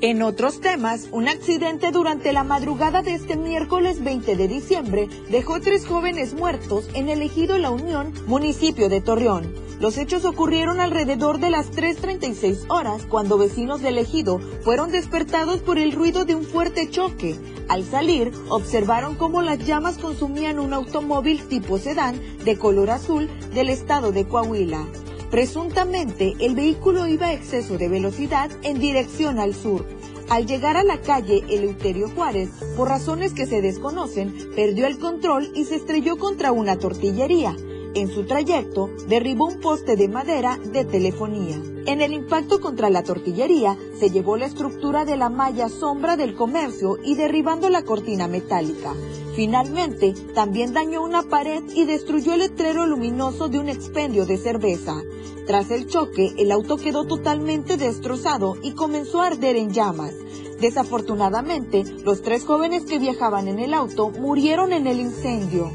[0.00, 5.60] En otros temas, un accidente durante la madrugada de este miércoles 20 de diciembre dejó
[5.60, 9.67] tres jóvenes muertos en el ejido La Unión, municipio de Torreón.
[9.80, 15.78] Los hechos ocurrieron alrededor de las 3.36 horas cuando vecinos del ejido fueron despertados por
[15.78, 17.38] el ruido de un fuerte choque.
[17.68, 23.68] Al salir, observaron cómo las llamas consumían un automóvil tipo sedán de color azul del
[23.68, 24.84] estado de Coahuila.
[25.30, 29.86] Presuntamente, el vehículo iba a exceso de velocidad en dirección al sur.
[30.28, 35.52] Al llegar a la calle Eleuterio Juárez, por razones que se desconocen, perdió el control
[35.54, 37.54] y se estrelló contra una tortillería.
[37.98, 41.60] En su trayecto, derribó un poste de madera de telefonía.
[41.84, 46.36] En el impacto contra la tortillería, se llevó la estructura de la malla sombra del
[46.36, 48.94] comercio y derribando la cortina metálica.
[49.34, 55.02] Finalmente, también dañó una pared y destruyó el letrero luminoso de un expendio de cerveza.
[55.48, 60.14] Tras el choque, el auto quedó totalmente destrozado y comenzó a arder en llamas.
[60.60, 65.72] Desafortunadamente, los tres jóvenes que viajaban en el auto murieron en el incendio.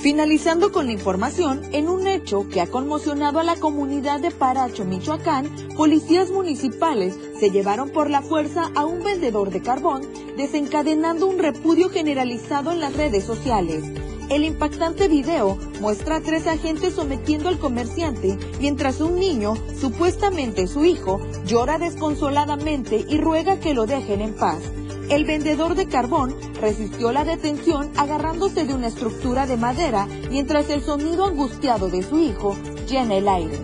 [0.00, 4.86] Finalizando con la información, en un hecho que ha conmocionado a la comunidad de Paracho,
[4.86, 10.00] Michoacán, policías municipales se llevaron por la fuerza a un vendedor de carbón,
[10.38, 13.84] desencadenando un repudio generalizado en las redes sociales.
[14.30, 20.86] El impactante video muestra a tres agentes sometiendo al comerciante mientras un niño, supuestamente su
[20.86, 24.62] hijo, llora desconsoladamente y ruega que lo dejen en paz.
[25.10, 30.82] El vendedor de carbón resistió la detención agarrándose de una estructura de madera mientras el
[30.82, 32.56] sonido angustiado de su hijo
[32.88, 33.58] llena el aire.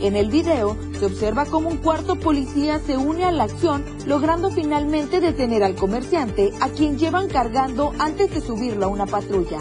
[0.00, 4.50] En el video se observa cómo un cuarto policía se une a la acción logrando
[4.50, 9.58] finalmente detener al comerciante a quien llevan cargando antes de subirlo a una patrulla.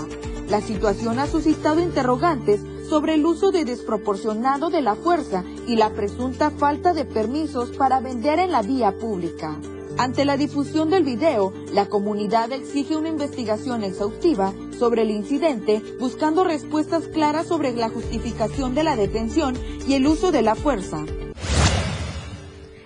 [0.50, 5.90] La situación ha suscitado interrogantes sobre el uso de desproporcionado de la fuerza y la
[5.94, 9.58] presunta falta de permisos para vender en la vía pública.
[10.00, 16.44] Ante la difusión del video, la comunidad exige una investigación exhaustiva sobre el incidente, buscando
[16.44, 21.04] respuestas claras sobre la justificación de la detención y el uso de la fuerza.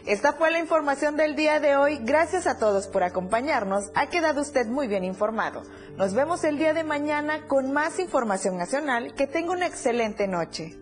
[0.06, 2.00] Esta fue la información del día de hoy.
[2.02, 3.92] Gracias a todos por acompañarnos.
[3.94, 5.64] Ha quedado usted muy bien informado.
[5.98, 9.14] Nos vemos el día de mañana con más información nacional.
[9.16, 10.78] Que tenga una excelente noche.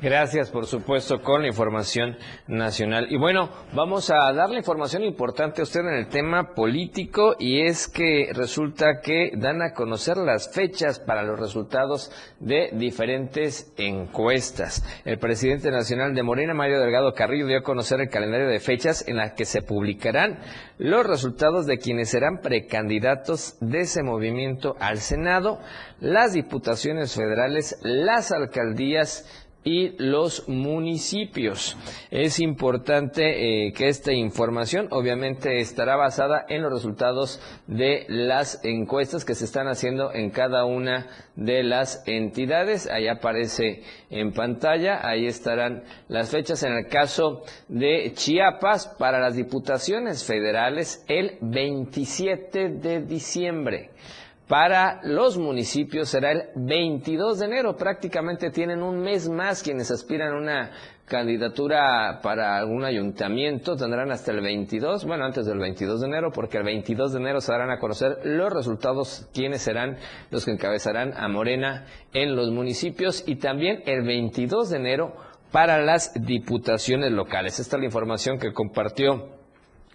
[0.00, 3.08] Gracias, por supuesto, con la información nacional.
[3.10, 7.88] Y bueno, vamos a darle información importante a usted en el tema político y es
[7.88, 14.84] que resulta que dan a conocer las fechas para los resultados de diferentes encuestas.
[15.04, 19.04] El presidente nacional de Morena, Mario Delgado Carrillo, dio a conocer el calendario de fechas
[19.08, 20.38] en las que se publicarán
[20.78, 25.58] los resultados de quienes serán precandidatos de ese movimiento al Senado,
[25.98, 31.76] las diputaciones federales, las alcaldías, y los municipios.
[32.10, 39.24] Es importante eh, que esta información obviamente estará basada en los resultados de las encuestas
[39.24, 42.88] que se están haciendo en cada una de las entidades.
[42.88, 49.34] Ahí aparece en pantalla, ahí estarán las fechas en el caso de Chiapas para las
[49.36, 53.90] diputaciones federales el 27 de diciembre.
[54.48, 57.76] Para los municipios será el 22 de enero.
[57.76, 60.70] Prácticamente tienen un mes más quienes aspiran a una
[61.04, 63.76] candidatura para algún ayuntamiento.
[63.76, 67.42] Tendrán hasta el 22, bueno, antes del 22 de enero, porque el 22 de enero
[67.42, 69.98] se darán a conocer los resultados, quiénes serán
[70.30, 71.84] los que encabezarán a Morena
[72.14, 73.24] en los municipios.
[73.26, 75.14] Y también el 22 de enero
[75.52, 77.60] para las diputaciones locales.
[77.60, 79.37] Esta es la información que compartió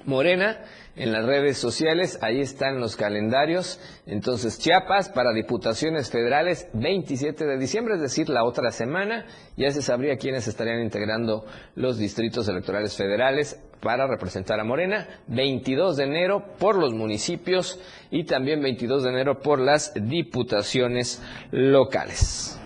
[0.05, 0.59] Morena
[0.95, 3.79] en las redes sociales, ahí están los calendarios.
[4.05, 9.25] Entonces, Chiapas para diputaciones federales 27 de diciembre, es decir, la otra semana,
[9.57, 15.97] ya se sabría quiénes estarían integrando los distritos electorales federales para representar a Morena, 22
[15.97, 17.79] de enero por los municipios
[18.11, 21.21] y también 22 de enero por las diputaciones
[21.51, 22.59] locales.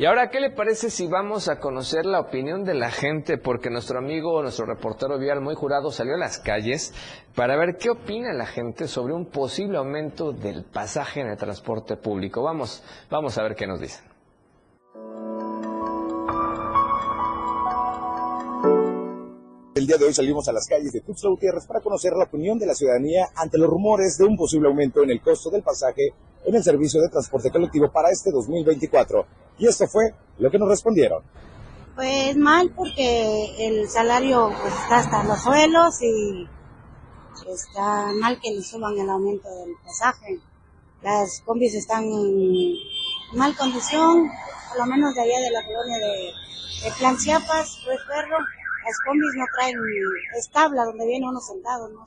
[0.00, 3.36] Y ahora, ¿qué le parece si vamos a conocer la opinión de la gente?
[3.36, 6.94] Porque nuestro amigo, nuestro reportero vial muy jurado salió a las calles
[7.34, 11.96] para ver qué opina la gente sobre un posible aumento del pasaje en el transporte
[11.96, 12.44] público.
[12.44, 14.04] Vamos, vamos a ver qué nos dicen.
[19.74, 22.56] El día de hoy salimos a las calles de Tuxtla Gutiérrez para conocer la opinión
[22.60, 26.12] de la ciudadanía ante los rumores de un posible aumento en el costo del pasaje
[26.44, 29.26] en el servicio de transporte colectivo para este 2024.
[29.58, 31.22] Y esto fue lo que nos respondieron.
[31.94, 36.48] Pues mal porque el salario pues, está hasta los suelos y
[37.52, 40.40] está mal que le suban el aumento del pasaje.
[41.02, 42.74] Las combis están en
[43.34, 44.28] mal condición,
[44.68, 49.34] por lo menos de allá de la colonia de, de Plan Chiapas, perro, las combis
[49.36, 49.76] no traen
[50.38, 52.06] establa donde viene uno sentado, ¿no?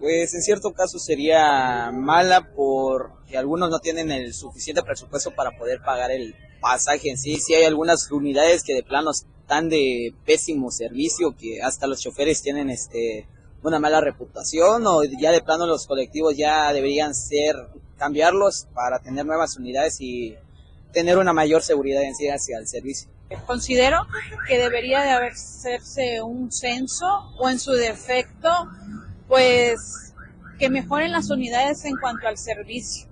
[0.00, 5.82] Pues en cierto caso sería mala porque algunos no tienen el suficiente presupuesto para poder
[5.82, 7.36] pagar el pasaje en sí.
[7.36, 12.40] Sí hay algunas unidades que de plano están de pésimo servicio, que hasta los choferes
[12.42, 13.28] tienen este
[13.62, 17.56] una mala reputación o ya de plano los colectivos ya deberían ser
[17.98, 20.34] cambiarlos para tener nuevas unidades y
[20.92, 23.10] tener una mayor seguridad en sí hacia el servicio.
[23.46, 23.98] Considero
[24.48, 27.06] que debería de hacerse un censo
[27.38, 28.48] o en su defecto
[29.30, 30.12] pues
[30.58, 33.08] que mejoren las unidades en cuanto al servicio,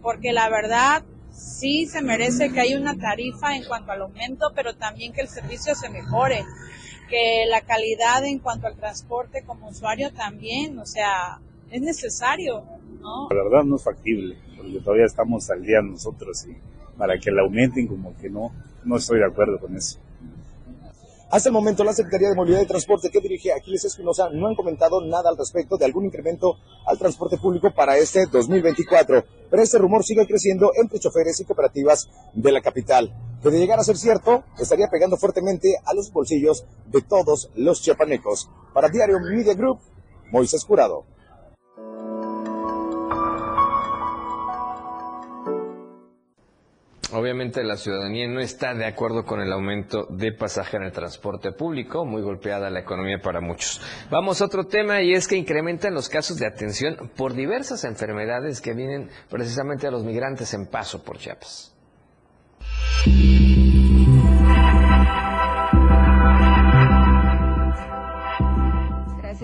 [0.00, 1.02] porque la verdad
[1.32, 5.28] sí se merece que haya una tarifa en cuanto al aumento, pero también que el
[5.28, 6.44] servicio se mejore,
[7.10, 11.40] que la calidad en cuanto al transporte como usuario también, o sea,
[11.70, 12.64] es necesario,
[13.00, 13.28] ¿no?
[13.30, 16.56] La verdad no es factible, porque todavía estamos al día nosotros y
[16.96, 18.52] para que la aumenten como que no,
[18.84, 19.98] no estoy de acuerdo con eso.
[21.30, 24.54] Hasta el momento, la Secretaría de Movilidad y Transporte que dirige Aquiles Espinosa no han
[24.54, 26.56] comentado nada al respecto de algún incremento
[26.86, 29.24] al transporte público para este 2024.
[29.50, 33.78] Pero este rumor sigue creciendo entre choferes y cooperativas de la capital, que de llegar
[33.78, 38.48] a ser cierto, estaría pegando fuertemente a los bolsillos de todos los chiapanecos.
[38.72, 39.80] Para Diario Media Group,
[40.32, 41.04] Moisés Curado.
[47.12, 51.52] Obviamente la ciudadanía no está de acuerdo con el aumento de pasaje en el transporte
[51.52, 53.80] público, muy golpeada la economía para muchos.
[54.10, 58.60] Vamos a otro tema y es que incrementan los casos de atención por diversas enfermedades
[58.60, 61.74] que vienen precisamente a los migrantes en paso por Chiapas.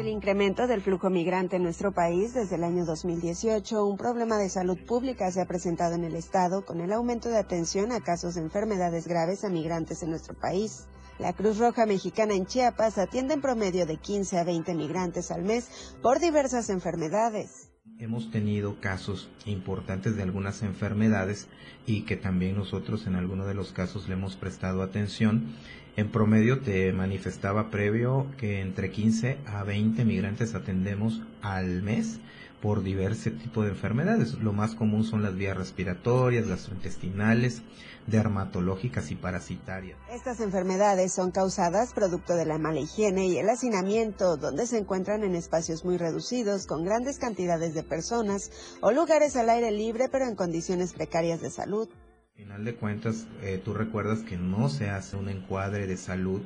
[0.09, 4.79] Incremento del flujo migrante en nuestro país desde el año 2018, un problema de salud
[4.87, 8.43] pública se ha presentado en el Estado con el aumento de atención a casos de
[8.43, 10.87] enfermedades graves a migrantes en nuestro país.
[11.19, 15.43] La Cruz Roja Mexicana en Chiapas atiende en promedio de 15 a 20 migrantes al
[15.43, 17.74] mes por diversas enfermedades.
[18.01, 21.49] Hemos tenido casos importantes de algunas enfermedades
[21.87, 25.55] y que también nosotros en algunos de los casos le hemos prestado atención.
[25.97, 32.21] En promedio te manifestaba previo que entre 15 a 20 migrantes atendemos al mes
[32.65, 34.39] por diversos tipos de enfermedades.
[34.39, 37.61] Lo más común son las vías respiratorias, gastrointestinales,
[38.07, 39.99] dermatológicas y parasitarias.
[40.11, 45.25] Estas enfermedades son causadas producto de la mala higiene y el hacinamiento, donde se encuentran
[45.25, 48.51] en espacios muy reducidos, con grandes cantidades de personas
[48.81, 51.91] o lugares al aire libre, pero en condiciones precarias de salud.
[52.31, 56.41] Al final de cuentas, eh, tú recuerdas que no se hace un encuadre de salud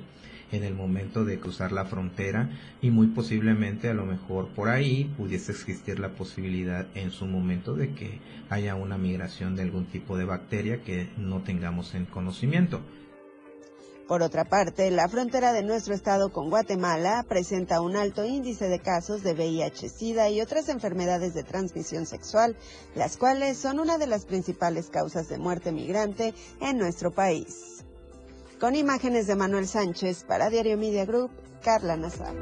[0.53, 5.13] en el momento de cruzar la frontera y muy posiblemente a lo mejor por ahí
[5.17, 10.17] pudiese existir la posibilidad en su momento de que haya una migración de algún tipo
[10.17, 12.81] de bacteria que no tengamos en conocimiento.
[14.09, 18.81] Por otra parte, la frontera de nuestro estado con Guatemala presenta un alto índice de
[18.81, 22.57] casos de VIH-Sida y otras enfermedades de transmisión sexual,
[22.95, 26.33] las cuales son una de las principales causas de muerte migrante
[26.63, 27.85] en nuestro país.
[28.61, 31.31] Con imágenes de Manuel Sánchez para Diario Media Group,
[31.63, 32.35] Carla Nazar.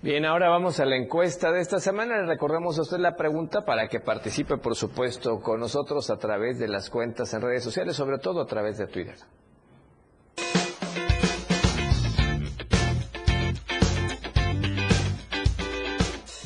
[0.00, 2.18] Bien, ahora vamos a la encuesta de esta semana.
[2.18, 6.60] Le recordamos a usted la pregunta para que participe, por supuesto, con nosotros a través
[6.60, 9.16] de las cuentas en redes sociales, sobre todo a través de Twitter.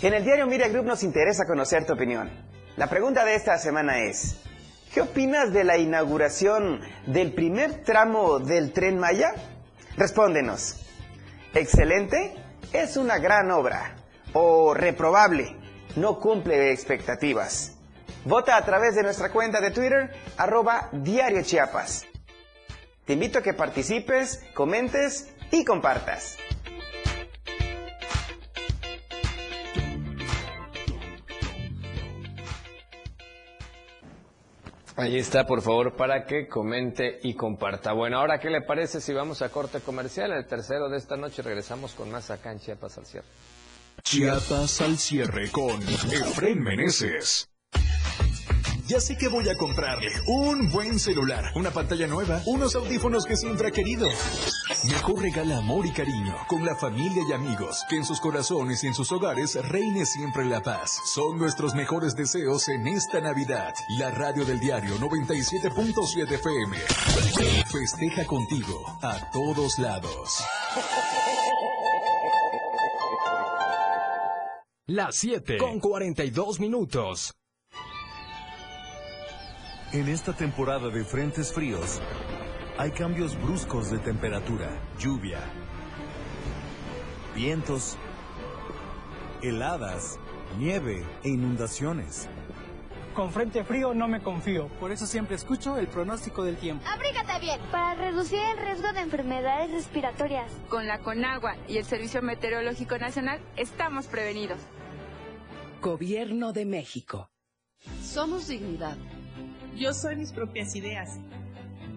[0.01, 2.31] En el diario Media Group nos interesa conocer tu opinión.
[2.77, 4.46] La pregunta de esta semana es,
[4.97, 9.35] ¿Qué opinas de la inauguración del primer tramo del tren Maya?
[9.99, 10.87] Respóndenos.
[11.53, 12.35] Excelente,
[12.73, 13.95] es una gran obra.
[14.33, 15.55] O reprobable,
[15.97, 17.77] no cumple expectativas.
[18.25, 22.07] Vota a través de nuestra cuenta de Twitter, arroba Diario Chiapas.
[23.05, 26.39] Te invito a que participes, comentes y compartas.
[34.97, 37.93] Ahí está, por favor, para que comente y comparta.
[37.93, 40.33] Bueno, ahora, ¿qué le parece si vamos a corte comercial?
[40.33, 43.27] El tercero de esta noche regresamos con más acá en Chiapas al cierre.
[44.03, 47.51] Chiapas al cierre con Efren Meneses.
[48.87, 53.37] Ya sé que voy a comprarle un buen celular, una pantalla nueva, unos audífonos que
[53.37, 54.07] siempre ha querido.
[54.91, 58.89] Mejor regala amor y cariño con la familia y amigos, que en sus corazones y
[58.89, 61.01] en sus hogares reine siempre la paz.
[61.15, 63.75] Son nuestros mejores deseos en esta Navidad.
[63.99, 66.77] La radio del diario 97.7 FM.
[67.73, 70.45] Festeja contigo a todos lados.
[74.87, 77.35] Las 7 con 42 minutos.
[79.93, 82.01] En esta temporada de frentes fríos,
[82.79, 84.69] hay cambios bruscos de temperatura,
[84.99, 85.41] lluvia,
[87.35, 87.97] vientos,
[89.43, 90.19] heladas,
[90.59, 92.29] nieve e inundaciones.
[93.15, 96.85] Con frente frío no me confío, por eso siempre escucho el pronóstico del tiempo.
[96.87, 100.53] Abrígate bien para reducir el riesgo de enfermedades respiratorias.
[100.69, 104.59] Con la Conagua y el Servicio Meteorológico Nacional estamos prevenidos.
[105.81, 107.31] Gobierno de México.
[108.03, 108.99] Somos dignidad.
[109.75, 111.19] Yo soy mis propias ideas.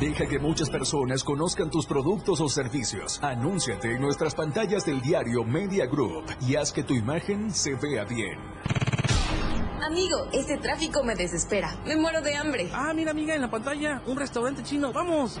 [0.00, 3.18] Deja que muchas personas conozcan tus productos o servicios.
[3.22, 8.04] Anúnciate en nuestras pantallas del diario Media Group y haz que tu imagen se vea
[8.04, 8.38] bien.
[9.82, 11.74] Amigo, este tráfico me desespera.
[11.86, 12.68] Me muero de hambre.
[12.74, 14.92] Ah, mira, amiga, en la pantalla, un restaurante chino.
[14.92, 15.40] ¡Vamos!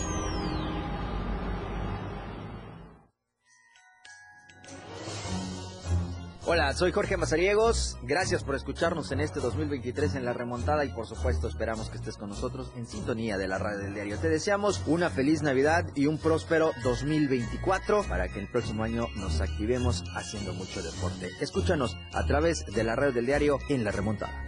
[6.53, 7.97] Hola, soy Jorge Mazariegos.
[8.03, 12.17] Gracias por escucharnos en este 2023 en La Remontada y por supuesto esperamos que estés
[12.17, 14.17] con nosotros en sintonía de la radio del diario.
[14.17, 19.39] Te deseamos una feliz Navidad y un próspero 2024 para que el próximo año nos
[19.39, 21.29] activemos haciendo mucho deporte.
[21.39, 24.45] Escúchanos a través de la radio del diario en La Remontada.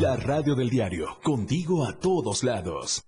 [0.00, 3.02] La radio del diario, contigo a todos lados.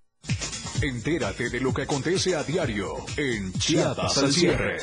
[0.83, 4.79] Entérate de lo que acontece a diario en Chiapas al cierre.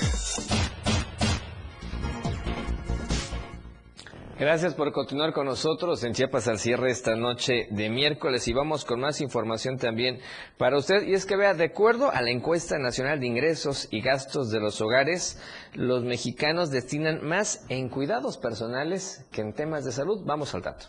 [4.37, 8.83] Gracias por continuar con nosotros en Chiapas al cierre esta noche de miércoles y vamos
[8.83, 10.19] con más información también
[10.57, 11.03] para usted.
[11.07, 14.59] Y es que vea, de acuerdo a la encuesta nacional de ingresos y gastos de
[14.59, 15.39] los hogares,
[15.73, 20.21] los mexicanos destinan más en cuidados personales que en temas de salud.
[20.25, 20.87] Vamos al dato.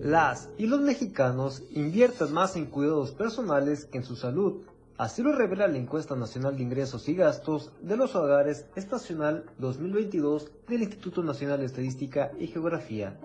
[0.00, 4.62] Las y los mexicanos invierten más en cuidados personales que en su salud.
[4.98, 10.50] Así lo revela la encuesta nacional de ingresos y gastos de los hogares estacional 2022
[10.66, 13.16] del Instituto Nacional de Estadística y Geografía.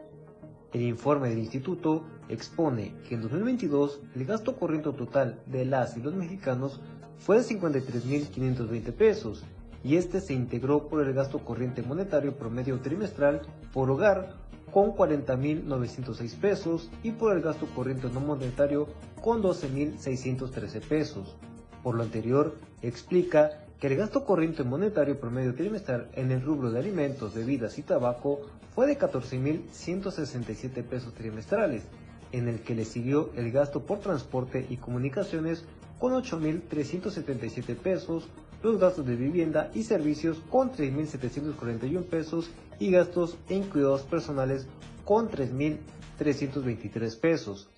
[0.71, 6.01] El informe del instituto expone que en 2022 el gasto corriente total de las y
[6.01, 6.79] los mexicanos
[7.17, 9.43] fue de 53.520 pesos
[9.83, 13.41] y este se integró por el gasto corriente monetario promedio trimestral
[13.73, 14.35] por hogar
[14.71, 18.89] con 40.906 pesos y por el gasto corriente no monetario
[19.23, 21.35] con 12.613 pesos.
[21.83, 26.79] Por lo anterior, explica que el gasto corriente monetario promedio trimestral en el rubro de
[26.79, 28.39] alimentos, bebidas y tabaco
[28.73, 31.83] fue de 14.167 pesos trimestrales,
[32.31, 35.65] en el que le siguió el gasto por transporte y comunicaciones
[35.99, 38.29] con 8.377 pesos,
[38.63, 44.67] los gastos de vivienda y servicios con 3.741 pesos y gastos en cuidados personales
[45.03, 47.69] con 3.323 pesos.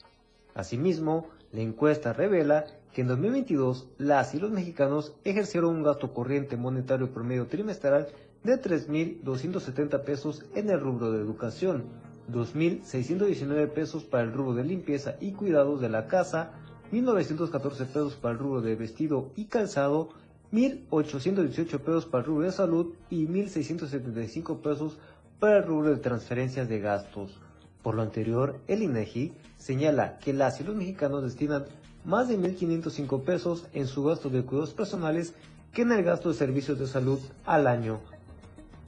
[0.53, 2.65] Asimismo, la encuesta revela
[2.95, 8.07] que en 2022 las y los mexicanos ejercieron un gasto corriente monetario promedio trimestral
[8.45, 11.83] de 3.270 pesos en el rubro de educación,
[12.31, 16.53] 2.619 pesos para el rubro de limpieza y cuidados de la casa,
[16.93, 20.11] 1.914 pesos para el rubro de vestido y calzado,
[20.53, 24.97] 1.818 pesos para el rubro de salud y 1.675 pesos
[25.41, 27.41] para el rubro de transferencias de gastos.
[27.83, 31.65] Por lo anterior, el INEGI señala que las y los mexicanos destinan
[32.05, 35.33] más de 1.505 pesos en su gasto de cuidados personales
[35.73, 37.99] que en el gasto de servicios de salud al año.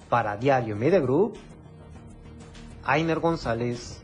[0.10, 1.36] Para Diario Media Group,
[2.84, 4.02] Ainer González.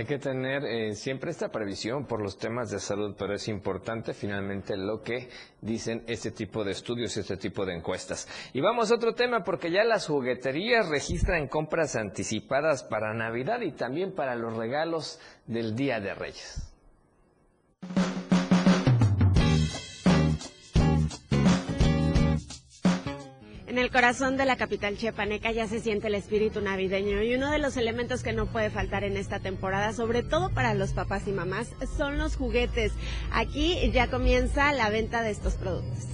[0.00, 4.14] Hay que tener eh, siempre esta previsión por los temas de salud, pero es importante
[4.14, 5.28] finalmente lo que
[5.60, 8.26] dicen este tipo de estudios, este tipo de encuestas.
[8.54, 13.72] Y vamos a otro tema porque ya las jugueterías registran compras anticipadas para Navidad y
[13.72, 16.69] también para los regalos del Día de Reyes.
[23.70, 27.52] En el corazón de la capital chiapaneca ya se siente el espíritu navideño y uno
[27.52, 31.28] de los elementos que no puede faltar en esta temporada, sobre todo para los papás
[31.28, 32.90] y mamás, son los juguetes.
[33.30, 36.08] Aquí ya comienza la venta de estos productos.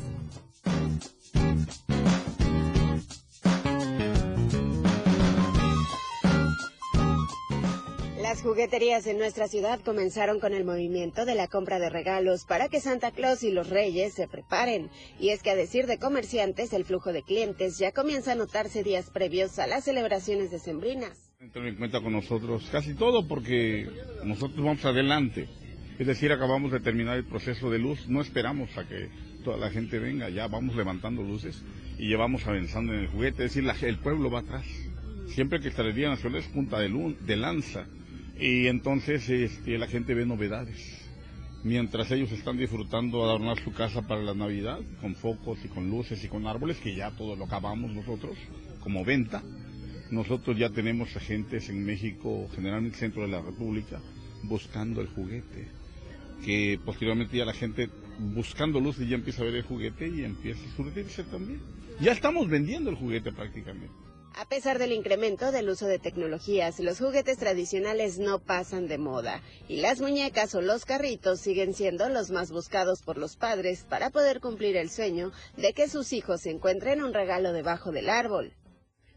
[8.26, 12.68] Las jugueterías en nuestra ciudad comenzaron con el movimiento de la compra de regalos para
[12.68, 14.90] que Santa Claus y los Reyes se preparen.
[15.20, 18.82] Y es que a decir de comerciantes, el flujo de clientes ya comienza a notarse
[18.82, 21.30] días previos a las celebraciones decembrinas.
[21.38, 23.88] Entran en cuenta con nosotros casi todo porque
[24.24, 25.46] nosotros vamos adelante.
[26.00, 29.08] Es decir, acabamos de terminar el proceso de luz, no esperamos a que
[29.44, 31.62] toda la gente venga, ya vamos levantando luces
[31.96, 34.66] y llevamos avanzando en el juguete, es decir, la- el pueblo va atrás.
[35.28, 37.86] Siempre que Día Nacional es punta de, lun- de lanza
[38.39, 41.03] y entonces este, la gente ve novedades.
[41.64, 46.22] Mientras ellos están disfrutando adornar su casa para la Navidad, con focos y con luces
[46.22, 48.37] y con árboles, que ya todo lo acabamos nosotros
[48.80, 49.43] como venta,
[50.11, 54.01] nosotros ya tenemos agentes en México, generalmente centro de la República,
[54.45, 55.68] buscando el juguete.
[56.45, 60.61] Que posteriormente ya la gente buscando luces ya empieza a ver el juguete y empieza
[60.64, 61.61] a surtirse también.
[62.01, 64.05] Ya estamos vendiendo el juguete prácticamente.
[64.39, 69.41] A pesar del incremento del uso de tecnologías, los juguetes tradicionales no pasan de moda
[69.66, 74.11] y las muñecas o los carritos siguen siendo los más buscados por los padres para
[74.11, 78.53] poder cumplir el sueño de que sus hijos encuentren un regalo debajo del árbol.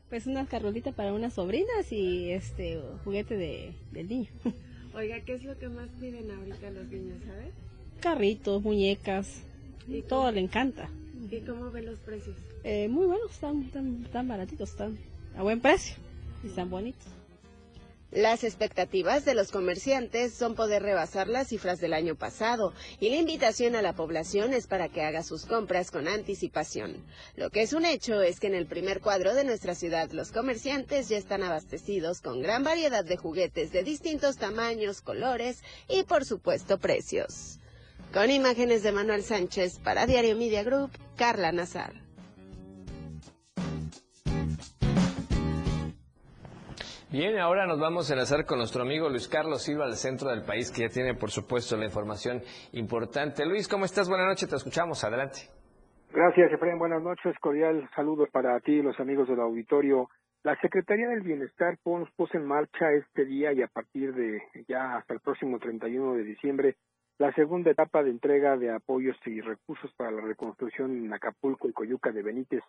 [0.08, 4.30] Pues una carrolita para unas sobrinas y este juguete de, del niño.
[4.96, 7.54] Oiga, ¿qué es lo que más piden ahorita los niños, sabes?
[8.00, 9.44] Carritos, muñecas,
[9.90, 10.88] ¿Y todo le encanta.
[11.32, 12.36] ¿Y cómo ven los precios?
[12.64, 14.98] Eh, muy buenos, están, están, están baratitos, están
[15.38, 15.96] a buen precio
[16.44, 17.08] y están bonitos.
[18.12, 23.18] Las expectativas de los comerciantes son poder rebasar las cifras del año pasado y la
[23.18, 27.06] invitación a la población es para que haga sus compras con anticipación.
[27.36, 30.32] Lo que es un hecho es que en el primer cuadro de nuestra ciudad los
[30.32, 36.26] comerciantes ya están abastecidos con gran variedad de juguetes de distintos tamaños, colores y por
[36.26, 37.59] supuesto precios.
[38.14, 41.93] Con imágenes de Manuel Sánchez para Diario Media Group, Carla Nazar.
[47.12, 50.41] Bien, ahora nos vamos a enlazar con nuestro amigo Luis Carlos Silva del centro del
[50.41, 52.41] país, que ya tiene, por supuesto, la información
[52.72, 53.45] importante.
[53.45, 54.10] Luis, ¿cómo estás?
[54.10, 55.03] Buenas noches, te escuchamos.
[55.03, 55.41] Adelante.
[56.12, 56.80] Gracias, Efraín.
[56.80, 57.36] Buenas noches.
[57.39, 60.10] Cordial saludos para ti y los amigos del auditorio.
[60.41, 65.14] La Secretaría del Bienestar puso en marcha este día y a partir de ya hasta
[65.14, 66.76] el próximo 31 de diciembre
[67.20, 71.74] la segunda etapa de entrega de apoyos y recursos para la reconstrucción en Acapulco y
[71.74, 72.64] Coyuca de Benítez.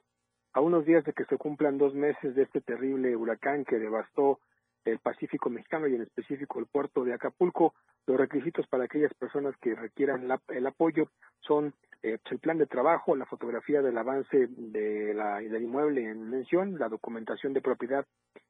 [0.52, 4.40] A unos días de que se cumplan dos meses de este terrible huracán que devastó
[4.84, 7.74] el Pacífico mexicano y en específico el puerto de Acapulco,
[8.08, 11.72] los requisitos para aquellas personas que requieran el apoyo son
[12.02, 16.28] eh, pues, el plan de trabajo, la fotografía del avance de la, del inmueble en
[16.28, 18.04] mención, la documentación de propiedad,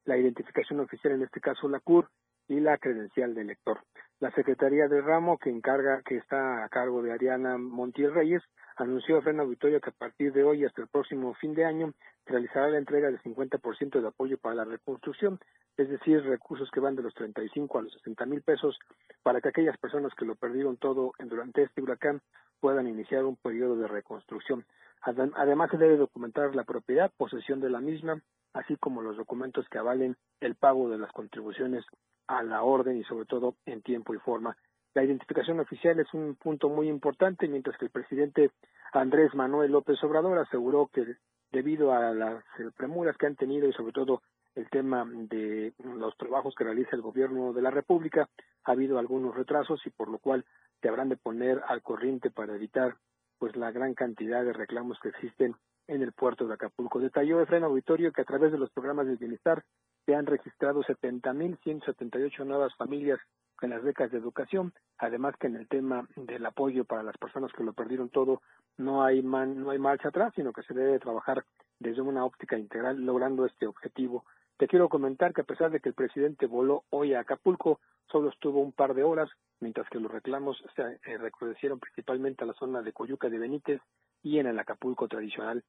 [0.06, 2.08] la identificación oficial, en este caso la CUR,
[2.48, 3.80] y la credencial del lector.
[4.20, 8.42] La Secretaría de Ramo, que encarga, que está a cargo de Ariana Montiel Reyes,
[8.76, 11.92] anunció a Frena Auditorio que a partir de hoy hasta el próximo fin de año
[12.26, 15.38] realizará la entrega del 50% de apoyo para la reconstrucción,
[15.76, 18.78] es decir, recursos que van de los 35 a los 60 mil pesos
[19.22, 22.20] para que aquellas personas que lo perdieron todo durante este huracán
[22.60, 24.64] puedan iniciar un periodo de reconstrucción.
[25.02, 28.20] Además, se debe documentar la propiedad, posesión de la misma,
[28.52, 31.84] así como los documentos que avalen el pago de las contribuciones
[32.26, 34.56] a la orden y sobre todo en tiempo y forma.
[34.94, 38.50] La identificación oficial es un punto muy importante, mientras que el presidente
[38.92, 41.16] Andrés Manuel López Obrador aseguró que
[41.52, 42.44] debido a las
[42.76, 44.22] premuras que han tenido y sobre todo
[44.54, 48.28] el tema de los trabajos que realiza el gobierno de la República,
[48.64, 50.44] ha habido algunos retrasos y por lo cual
[50.80, 52.96] se habrán de poner al corriente para evitar
[53.38, 55.54] pues la gran cantidad de reclamos que existen
[55.90, 57.00] en el puerto de Acapulco.
[57.00, 59.64] Detalló Efraín Auditorio que a través de los programas del bienestar
[60.06, 63.18] se han registrado 70.178 nuevas familias
[63.60, 67.52] en las becas de educación, además que en el tema del apoyo para las personas
[67.52, 68.40] que lo perdieron todo
[68.78, 71.44] no hay no hay marcha atrás, sino que se debe trabajar
[71.78, 74.24] desde una óptica integral logrando este objetivo.
[74.60, 77.80] Te quiero comentar que a pesar de que el presidente voló hoy a Acapulco,
[78.12, 82.46] solo estuvo un par de horas, mientras que los reclamos se eh, recrudecieron principalmente a
[82.46, 83.80] la zona de Coyuca de Benítez
[84.22, 85.64] y en el Acapulco tradicional.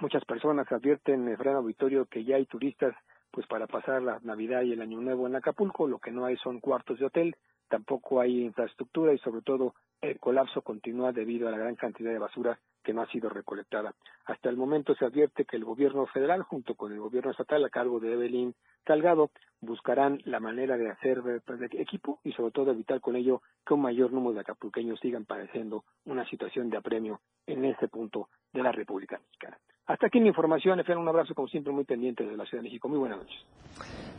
[0.00, 2.96] Muchas personas advierten, Efraín Auditorio, que ya hay turistas
[3.30, 6.36] pues para pasar la Navidad y el Año Nuevo en Acapulco, lo que no hay
[6.38, 7.36] son cuartos de hotel,
[7.68, 12.18] tampoco hay infraestructura y sobre todo el colapso continúa debido a la gran cantidad de
[12.18, 13.94] basura que no ha sido recolectada.
[14.24, 17.68] Hasta el momento se advierte que el gobierno federal, junto con el gobierno estatal a
[17.68, 18.54] cargo de Evelyn
[18.86, 19.30] Salgado,
[19.60, 21.40] buscarán la manera de hacer de
[21.72, 25.84] equipo y sobre todo evitar con ello que un mayor número de acapulqueños sigan padeciendo
[26.06, 29.58] una situación de apremio en este punto de la República Mexicana.
[29.86, 32.68] Hasta aquí mi información, Efraín, un abrazo como siempre muy pendiente de la Ciudad de
[32.68, 32.88] México.
[32.88, 33.38] Muy buenas noches.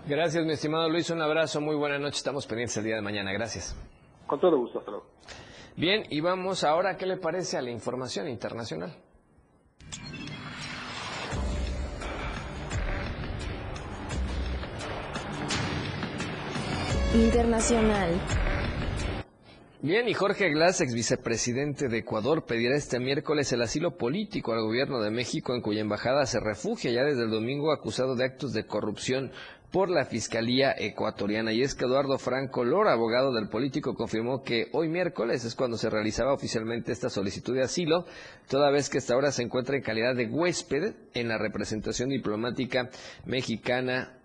[0.08, 2.18] Gracias, mi estimado Luis, un abrazo, muy buena noche.
[2.18, 3.32] Estamos pendientes el día de mañana.
[3.32, 3.76] Gracias.
[4.28, 5.08] Con todo gusto, hasta luego.
[5.78, 8.94] Bien, y vamos ahora, ¿qué le parece a la información internacional?
[17.14, 18.22] Internacional.
[19.82, 24.62] Bien, y Jorge Glass, ex vicepresidente de Ecuador, pedirá este miércoles el asilo político al
[24.62, 28.54] gobierno de México, en cuya embajada se refugia ya desde el domingo acusado de actos
[28.54, 29.32] de corrupción
[29.72, 31.54] por la Fiscalía Ecuatoriana.
[31.54, 35.78] Y es que Eduardo Franco Lora, abogado del político, confirmó que hoy miércoles es cuando
[35.78, 38.06] se realizaba oficialmente esta solicitud de asilo,
[38.50, 42.90] toda vez que hasta ahora se encuentra en calidad de huésped en la representación diplomática
[43.26, 44.21] mexicana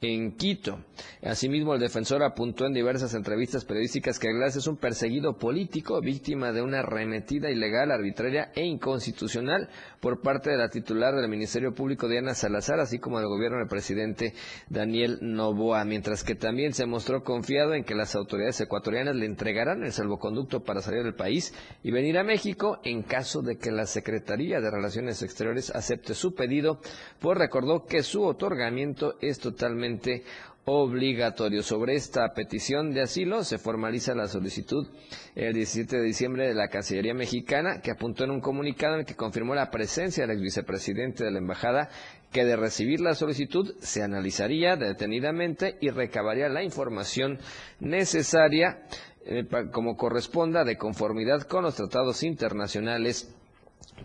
[0.00, 0.80] en Quito.
[1.22, 6.52] Asimismo, el defensor apuntó en diversas entrevistas periodísticas que Glass es un perseguido político, víctima
[6.52, 9.68] de una arremetida ilegal, arbitraria e inconstitucional
[10.00, 13.68] por parte de la titular del Ministerio Público Diana Salazar, así como del gobierno del
[13.68, 14.32] presidente
[14.70, 19.84] Daniel Novoa, mientras que también se mostró confiado en que las autoridades ecuatorianas le entregarán
[19.84, 23.84] el salvoconducto para salir del país y venir a México en caso de que la
[23.84, 26.80] Secretaría de Relaciones Exteriores acepte su pedido,
[27.20, 29.89] pues recordó que su otorgamiento es totalmente
[30.64, 31.62] obligatorio.
[31.62, 34.86] Sobre esta petición de asilo se formaliza la solicitud
[35.34, 39.06] el 17 de diciembre de la Cancillería mexicana, que apuntó en un comunicado en el
[39.06, 41.88] que confirmó la presencia del ex vicepresidente de la embajada,
[42.30, 47.38] que de recibir la solicitud se analizaría detenidamente y recabaría la información
[47.80, 48.82] necesaria
[49.24, 53.34] eh, como corresponda de conformidad con los tratados internacionales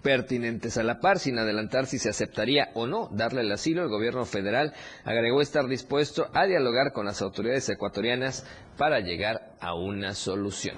[0.02, 0.78] pertinentes.
[0.78, 4.26] A la par, sin adelantar si se aceptaría o no darle el asilo, el gobierno
[4.26, 4.74] federal
[5.04, 8.46] agregó estar dispuesto a dialogar con las autoridades ecuatorianas
[8.78, 10.78] para llegar a una solución.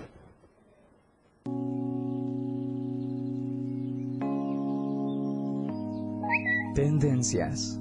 [6.75, 7.79] Tendencias.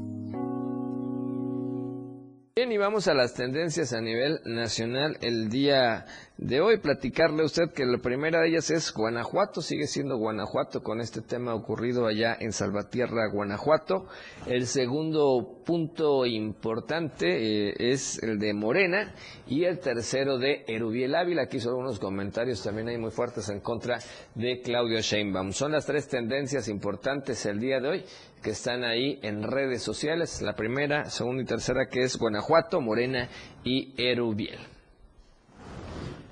[2.58, 6.06] Bien, y vamos a las tendencias a nivel nacional el día
[6.38, 6.78] de hoy.
[6.78, 11.20] Platicarle a usted que la primera de ellas es Guanajuato, sigue siendo Guanajuato con este
[11.20, 14.06] tema ocurrido allá en Salvatierra, Guanajuato.
[14.46, 17.26] El segundo punto importante
[17.68, 19.14] eh, es el de Morena
[19.46, 21.42] y el tercero de Erubiel Ávila.
[21.42, 23.98] Aquí son unos comentarios también muy fuertes en contra
[24.34, 25.52] de Claudio Sheinbaum.
[25.52, 28.04] Son las tres tendencias importantes el día de hoy
[28.42, 30.42] que están ahí en redes sociales.
[30.42, 33.28] La primera, segunda y tercera que es Guanajuato, Morena
[33.64, 34.58] y Erubiel.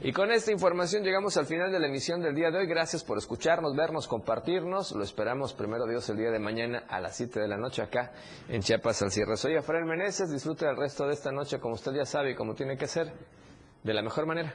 [0.05, 2.67] Y con esta información llegamos al final de la emisión del día de hoy.
[2.67, 4.93] Gracias por escucharnos, vernos, compartirnos.
[4.93, 8.13] Lo esperamos primero Dios el día de mañana a las 7 de la noche acá
[8.51, 9.39] en Chiapas al cierre.
[9.39, 10.31] Soy Efraín Meneses.
[10.31, 13.15] Disfrute el resto de esta noche como usted ya sabe y como tiene que ser,
[13.83, 14.55] de la mejor manera.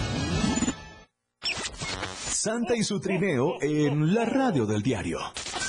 [2.43, 5.19] Santa y su trineo en la radio del diario.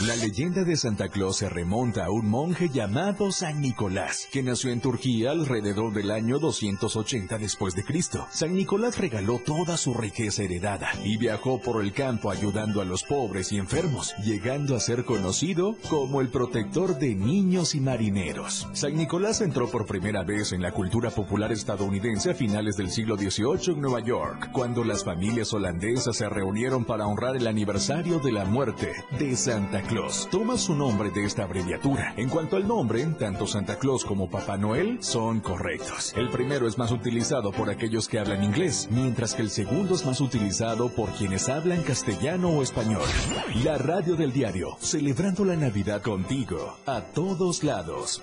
[0.06, 4.70] La leyenda de Santa Claus se remonta a un monje llamado San Nicolás, que nació
[4.70, 8.26] en Turquía alrededor del año 280 después de Cristo.
[8.30, 13.04] San Nicolás regaló toda su riqueza heredada y viajó por el campo ayudando a los
[13.04, 18.66] pobres y enfermos, llegando a ser conocido como el protector de niños y marineros.
[18.72, 23.16] San Nicolás entró por primera vez en la cultura popular estadounidense a finales del siglo
[23.16, 28.30] XVIII en Nueva York, cuando las familias holandesas se reunieron para honrar el aniversario de
[28.30, 30.28] la muerte de Santa Claus.
[30.30, 32.14] Toma su nombre de esta abreviatura.
[32.16, 36.14] En cuanto al nombre, tanto Santa Claus como Papá Noel son correctos.
[36.16, 40.06] El primero es más utilizado por aquellos que hablan inglés, mientras que el segundo es
[40.06, 43.08] más utilizado por quienes hablan castellano o español.
[43.64, 48.22] La radio del diario, celebrando la Navidad contigo, a todos lados.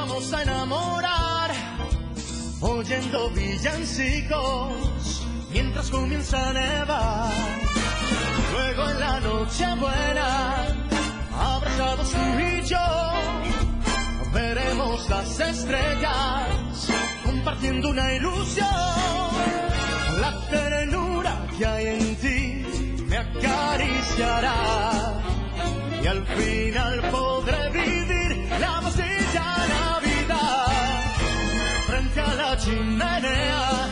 [0.00, 1.50] Vamos a enamorar
[2.60, 7.32] oyendo villancicos mientras comienza a nevar.
[8.52, 10.66] Luego en la noche buena,
[11.36, 12.86] abrazados tú y yo,
[14.32, 16.88] veremos las estrellas
[17.24, 18.68] compartiendo una ilusión.
[20.20, 24.58] La ternura que hay en ti me acariciará
[26.02, 29.07] y al final podré vivir la más
[32.68, 33.88] chimenea,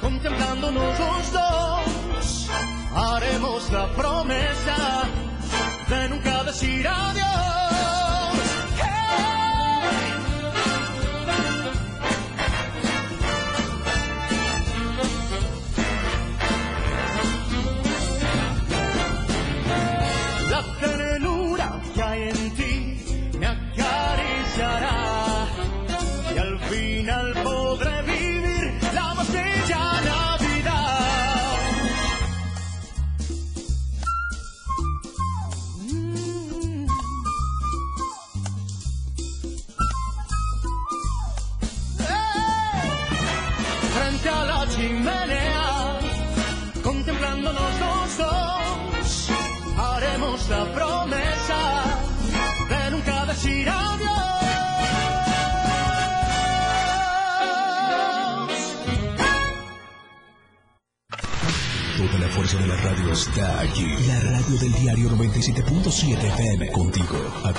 [0.00, 2.48] contemplándonos los dos,
[2.94, 5.02] haremos la promesa
[5.88, 7.69] de nunca decir adiós.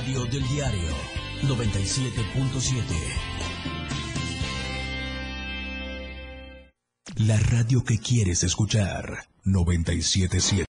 [0.00, 0.88] Radio del diario
[1.42, 2.80] 97.7.
[7.16, 10.56] La radio que quieres escuchar 977.